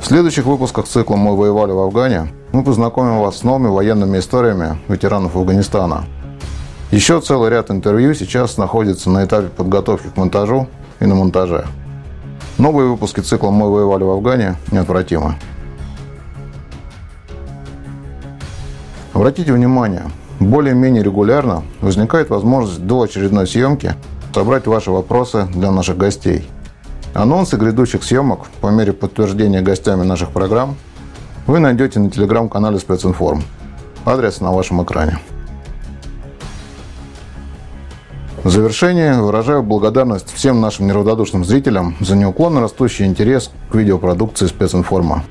[0.00, 4.78] В следующих выпусках цикла «Мы воевали в Афгане» мы познакомим вас с новыми военными историями
[4.88, 6.06] ветеранов Афганистана–
[6.90, 10.68] еще целый ряд интервью сейчас находится на этапе подготовки к монтажу
[11.00, 11.66] и на монтаже.
[12.58, 15.34] Новые выпуски цикла «Мы воевали в Афгане» неотвратимы.
[19.12, 20.04] Обратите внимание,
[20.40, 23.94] более-менее регулярно возникает возможность до очередной съемки
[24.34, 26.46] собрать ваши вопросы для наших гостей.
[27.14, 30.76] Анонсы грядущих съемок по мере подтверждения гостями наших программ
[31.46, 33.42] вы найдете на телеграм-канале Специнформ.
[34.04, 35.18] Адрес на вашем экране.
[38.46, 45.24] В завершение выражаю благодарность всем нашим неравнодушным зрителям за неуклонно растущий интерес к видеопродукции специнформа.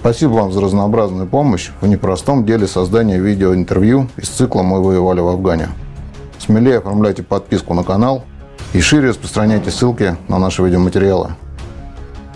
[0.00, 5.28] Спасибо вам за разнообразную помощь в непростом деле создания видеоинтервью из цикла «Мы воевали в
[5.28, 5.68] Афгане».
[6.38, 8.24] Смелее оформляйте подписку на канал
[8.72, 11.34] и шире распространяйте ссылки на наши видеоматериалы.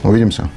[0.02, 0.50] Увидимся!